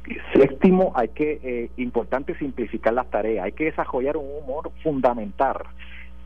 Eh, 0.07 0.17
séptimo, 0.33 0.91
hay 0.95 1.09
que, 1.09 1.39
eh, 1.43 1.69
importante 1.77 2.37
simplificar 2.37 2.93
las 2.93 3.09
tareas, 3.09 3.45
hay 3.45 3.51
que 3.53 3.65
desarrollar 3.65 4.17
un 4.17 4.27
humor 4.43 4.71
fundamental, 4.83 5.57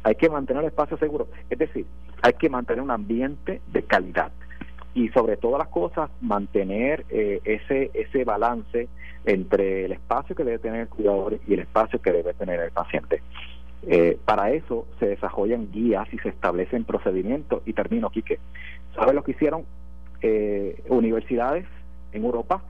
hay 0.03 0.15
que 0.15 0.29
mantener 0.29 0.63
el 0.63 0.69
espacio 0.69 0.97
seguro, 0.97 1.27
es 1.49 1.57
decir, 1.57 1.85
hay 2.21 2.33
que 2.33 2.49
mantener 2.49 2.81
un 2.81 2.91
ambiente 2.91 3.61
de 3.71 3.83
calidad 3.83 4.31
y 4.93 5.09
sobre 5.09 5.37
todas 5.37 5.59
las 5.59 5.67
cosas 5.67 6.09
mantener 6.19 7.05
ese 7.09 7.91
ese 7.93 8.23
balance 8.23 8.87
entre 9.25 9.85
el 9.85 9.91
espacio 9.91 10.35
que 10.35 10.43
debe 10.43 10.59
tener 10.59 10.81
el 10.81 10.89
cuidador 10.89 11.39
y 11.47 11.53
el 11.53 11.59
espacio 11.59 12.01
que 12.01 12.11
debe 12.11 12.33
tener 12.33 12.59
el 12.59 12.71
paciente. 12.71 13.21
Eh, 13.87 14.17
para 14.25 14.51
eso 14.51 14.85
se 14.99 15.07
desarrollan 15.07 15.71
guías 15.71 16.07
y 16.13 16.17
se 16.19 16.29
establecen 16.29 16.83
procedimientos. 16.83 17.61
Y 17.65 17.73
termino, 17.73 18.09
Quique. 18.09 18.39
¿Sabes 18.95 19.15
lo 19.15 19.23
que 19.23 19.31
hicieron 19.31 19.65
eh, 20.21 20.81
universidades 20.89 21.65
en 22.11 22.25
Europa? 22.25 22.61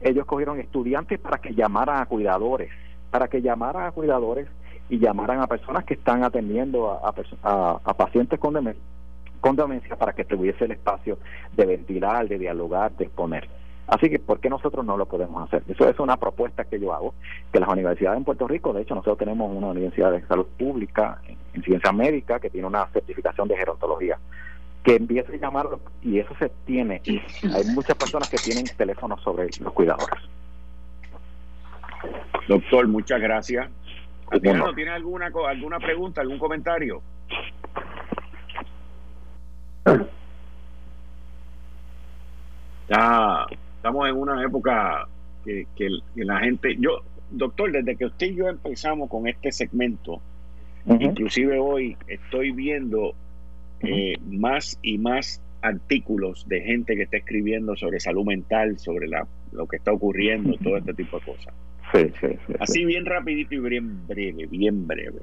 Ellos 0.00 0.26
cogieron 0.26 0.58
estudiantes 0.60 1.18
para 1.18 1.38
que 1.38 1.54
llamaran 1.54 2.00
a 2.00 2.06
cuidadores, 2.06 2.70
para 3.10 3.28
que 3.28 3.42
llamaran 3.42 3.86
a 3.86 3.92
cuidadores 3.92 4.48
y 4.88 4.98
llamaran 4.98 5.40
a 5.40 5.46
personas 5.46 5.84
que 5.84 5.94
están 5.94 6.24
atendiendo 6.24 6.90
a, 6.92 7.94
pacientes 7.94 8.38
con 8.40 8.54
demencia, 8.54 8.82
con 9.40 9.56
demencia 9.56 9.96
para 9.96 10.12
que 10.12 10.24
tuviese 10.24 10.64
el 10.64 10.72
espacio 10.72 11.18
de 11.56 11.66
ventilar, 11.66 12.28
de 12.28 12.38
dialogar, 12.38 12.92
de 12.92 13.04
exponer. 13.04 13.48
Así 13.86 14.08
que, 14.08 14.20
¿por 14.20 14.38
qué 14.38 14.48
nosotros 14.48 14.84
no 14.84 14.96
lo 14.96 15.06
podemos 15.06 15.42
hacer? 15.42 15.64
Eso 15.68 15.88
es 15.88 15.98
una 15.98 16.16
propuesta 16.16 16.64
que 16.64 16.78
yo 16.78 16.92
hago, 16.92 17.14
que 17.52 17.58
las 17.58 17.68
universidades 17.68 18.18
en 18.18 18.24
Puerto 18.24 18.46
Rico, 18.46 18.72
de 18.72 18.82
hecho, 18.82 18.94
nosotros 18.94 19.18
tenemos 19.18 19.50
una 19.52 19.68
universidad 19.68 20.12
de 20.12 20.24
salud 20.26 20.46
pública 20.58 21.20
en, 21.26 21.62
ciencia 21.62 21.90
médica 21.92 22.38
que 22.38 22.50
tiene 22.50 22.68
una 22.68 22.86
certificación 22.86 23.48
de 23.48 23.56
gerontología, 23.56 24.18
que 24.82 24.96
empiece 24.96 25.34
a 25.34 25.36
llamarlo, 25.36 25.80
y 26.02 26.18
eso 26.18 26.34
se 26.38 26.50
tiene. 26.64 27.02
Hay 27.04 27.64
muchas 27.74 27.96
personas 27.96 28.28
que 28.28 28.38
tienen 28.38 28.64
teléfonos 28.76 29.20
sobre 29.22 29.48
los 29.60 29.72
cuidadores. 29.72 30.20
Doctor, 32.48 32.88
muchas 32.88 33.20
gracias. 33.20 33.68
¿tiene 34.40 34.90
alguna, 34.90 35.30
alguna 35.48 35.78
pregunta, 35.78 36.20
algún 36.20 36.38
comentario? 36.38 37.02
Ya 42.88 43.46
estamos 43.76 44.08
en 44.08 44.16
una 44.16 44.42
época 44.42 45.08
que, 45.44 45.66
la 46.14 46.40
gente, 46.40 46.76
yo, 46.78 47.02
doctor, 47.30 47.72
desde 47.72 47.96
que 47.96 48.06
usted 48.06 48.28
y 48.28 48.36
yo 48.36 48.48
empezamos 48.48 49.10
con 49.10 49.26
este 49.26 49.52
segmento, 49.52 50.20
inclusive 50.86 51.58
hoy 51.58 51.96
estoy 52.06 52.52
viendo 52.52 53.14
eh, 53.82 54.16
más 54.26 54.78
y 54.82 54.98
más 54.98 55.42
artículos 55.62 56.48
de 56.48 56.60
gente 56.62 56.96
que 56.96 57.02
está 57.02 57.18
escribiendo 57.18 57.76
sobre 57.76 58.00
salud 58.00 58.24
mental, 58.24 58.78
sobre 58.78 59.08
la, 59.08 59.26
lo 59.52 59.66
que 59.66 59.76
está 59.76 59.92
ocurriendo, 59.92 60.56
todo 60.58 60.76
este 60.76 60.94
tipo 60.94 61.18
de 61.18 61.24
cosas. 61.24 61.54
Sí, 61.92 62.12
sí, 62.20 62.54
Así 62.60 62.84
bien 62.84 63.04
rapidito 63.04 63.54
y 63.54 63.58
bien 63.58 64.06
breve, 64.06 64.46
bien 64.46 64.86
breve, 64.86 65.20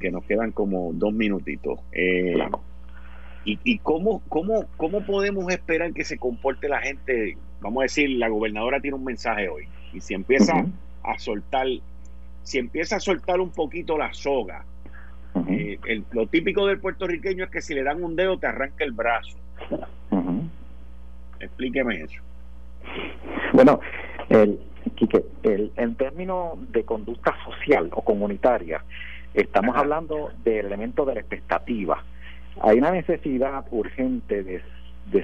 que 0.00 0.10
nos 0.10 0.24
quedan 0.24 0.52
como 0.52 0.92
dos 0.94 1.12
minutitos. 1.12 1.80
Eh, 1.92 2.38
¿Y, 3.44 3.58
y 3.64 3.78
cómo, 3.78 4.22
cómo, 4.28 4.66
cómo 4.76 5.04
podemos 5.04 5.52
esperar 5.52 5.92
que 5.92 6.04
se 6.04 6.16
comporte 6.16 6.68
la 6.68 6.80
gente? 6.80 7.36
Vamos 7.60 7.80
a 7.80 7.84
decir, 7.84 8.10
la 8.10 8.28
gobernadora 8.28 8.80
tiene 8.80 8.96
un 8.96 9.04
mensaje 9.04 9.48
hoy 9.48 9.64
y 9.92 10.00
si 10.00 10.14
empieza 10.14 10.64
a 11.02 11.18
soltar, 11.18 11.66
si 12.42 12.58
empieza 12.58 12.96
a 12.96 13.00
soltar 13.00 13.40
un 13.40 13.50
poquito 13.50 13.98
la 13.98 14.12
soga, 14.14 14.64
eh, 15.48 16.02
lo 16.12 16.26
típico 16.26 16.66
del 16.66 16.78
puertorriqueño 16.78 17.44
es 17.44 17.50
que 17.50 17.62
si 17.62 17.74
le 17.74 17.82
dan 17.82 18.02
un 18.02 18.16
dedo 18.16 18.38
te 18.38 18.46
arranca 18.46 18.84
el 18.84 18.92
brazo. 18.92 19.36
Explíqueme 21.40 22.02
eso. 22.02 22.20
Bueno, 23.52 23.80
el, 24.28 24.60
el, 25.42 25.72
en 25.76 25.94
términos 25.96 26.58
de 26.72 26.84
conducta 26.84 27.34
social 27.44 27.90
o 27.92 28.02
comunitaria, 28.02 28.84
estamos 29.34 29.76
hablando 29.76 30.30
del 30.44 30.66
elemento 30.66 31.04
de 31.04 31.14
la 31.14 31.20
expectativa 31.20 32.02
hay 32.60 32.78
una 32.78 32.90
necesidad 32.90 33.64
urgente 33.70 34.42
de, 34.42 34.62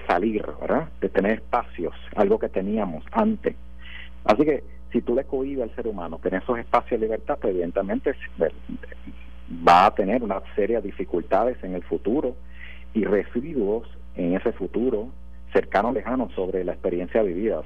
salir, 0.06 0.44
¿verdad? 0.61 0.88
De 1.00 1.08
tener 1.08 1.32
espacios, 1.32 1.94
algo 2.16 2.38
que 2.38 2.48
teníamos 2.48 3.04
antes. 3.12 3.56
Así 4.24 4.44
que 4.44 4.62
si 4.92 5.00
tú 5.00 5.14
le 5.14 5.24
cohibes 5.24 5.68
al 5.68 5.74
ser 5.74 5.86
humano 5.86 6.18
tener 6.18 6.42
esos 6.42 6.58
espacios 6.58 7.00
de 7.00 7.06
libertad, 7.06 7.38
pues 7.40 7.52
evidentemente 7.52 8.14
va 9.51 9.86
a 9.86 9.94
tener 9.94 10.22
una 10.22 10.40
serie 10.55 10.76
de 10.76 10.82
dificultades 10.82 11.62
en 11.62 11.74
el 11.74 11.82
futuro 11.82 12.36
y 12.94 13.05
residuos 13.05 13.88
en 14.16 14.34
ese 14.34 14.53
futuro 14.53 15.09
cercano 15.53 15.88
o 15.88 15.92
lejano 15.92 16.30
sobre 16.34 16.64
la 16.64 16.72
experiencia 16.72 17.22
vivida. 17.22 17.62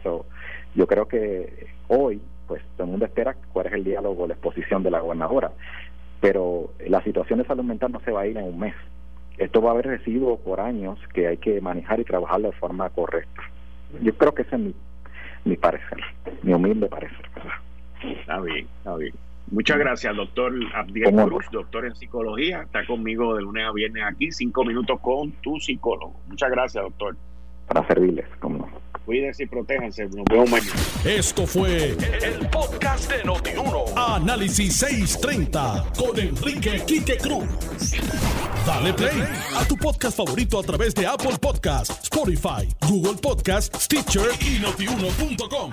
yo 0.74 0.86
creo 0.86 1.06
que 1.06 1.66
hoy, 1.88 2.20
pues 2.46 2.62
todo 2.76 2.84
el 2.84 2.90
mundo 2.90 3.06
espera 3.06 3.36
cuál 3.52 3.66
es 3.66 3.72
el 3.74 3.84
diálogo, 3.84 4.26
la 4.26 4.34
exposición 4.34 4.82
de 4.82 4.90
la 4.90 5.00
gobernadora, 5.00 5.52
pero 6.20 6.70
la 6.86 7.02
situación 7.02 7.38
de 7.38 7.46
salud 7.46 7.64
mental 7.64 7.92
no 7.92 8.00
se 8.00 8.10
va 8.10 8.22
a 8.22 8.26
ir 8.26 8.36
en 8.36 8.44
un 8.44 8.58
mes 8.58 8.74
esto 9.38 9.60
va 9.60 9.70
a 9.70 9.72
haber 9.72 9.86
residuos 9.86 10.38
por 10.40 10.60
años 10.60 10.98
que 11.12 11.26
hay 11.26 11.36
que 11.38 11.60
manejar 11.60 12.00
y 12.00 12.04
trabajarlo 12.04 12.50
de 12.50 12.56
forma 12.56 12.88
correcta. 12.90 13.42
Yo 14.00 14.14
creo 14.16 14.32
que 14.32 14.42
ese 14.42 14.56
es 14.56 14.62
mi, 14.62 14.74
mi 15.44 15.56
parecer, 15.56 15.98
mi 16.42 16.52
humilde 16.54 16.86
parecer. 16.86 17.28
Está 18.02 18.40
bien, 18.40 18.68
está 18.78 18.96
bien. 18.96 19.14
Muchas 19.50 19.78
gracias, 19.78 20.16
doctor 20.16 20.52
Abdiel 20.74 21.14
Cruz, 21.14 21.44
doctor 21.52 21.86
en 21.86 21.94
psicología. 21.94 22.62
Está 22.62 22.86
conmigo 22.86 23.34
de 23.36 23.42
lunes 23.42 23.66
a 23.66 23.72
viernes 23.72 24.02
aquí, 24.04 24.32
cinco 24.32 24.64
minutos 24.64 24.98
con 25.00 25.32
tu 25.42 25.60
psicólogo. 25.60 26.20
Muchas 26.28 26.50
gracias, 26.50 26.82
doctor. 26.82 27.16
Para 27.66 27.86
servirles, 27.86 28.26
como 28.40 28.58
no. 28.58 28.84
Cuídense 29.04 29.42
y 29.42 29.46
protéjanse. 29.46 30.04
Nos 30.04 30.24
vemos 30.30 30.50
mañana. 30.50 30.72
Esto 31.04 31.46
fue 31.46 31.90
el, 31.90 32.48
podcast 32.50 33.10
de 33.10 33.22
Notiuno. 33.24 33.84
Análisis 33.96 34.76
630 34.76 35.84
con 35.98 36.18
Enrique 36.18 36.82
Quique 36.86 37.18
Cruz. 37.18 37.46
Dale 38.66 38.94
play 38.94 39.22
a 39.56 39.64
tu 39.68 39.76
podcast 39.76 40.16
favorito 40.16 40.58
a 40.58 40.62
través 40.62 40.94
de 40.94 41.06
Apple 41.06 41.36
Podcasts, 41.38 42.04
Spotify, 42.04 42.66
Google 42.88 43.20
Podcasts, 43.20 43.84
Stitcher 43.84 44.30
y 44.40 44.58
notiuno.com. 44.60 45.70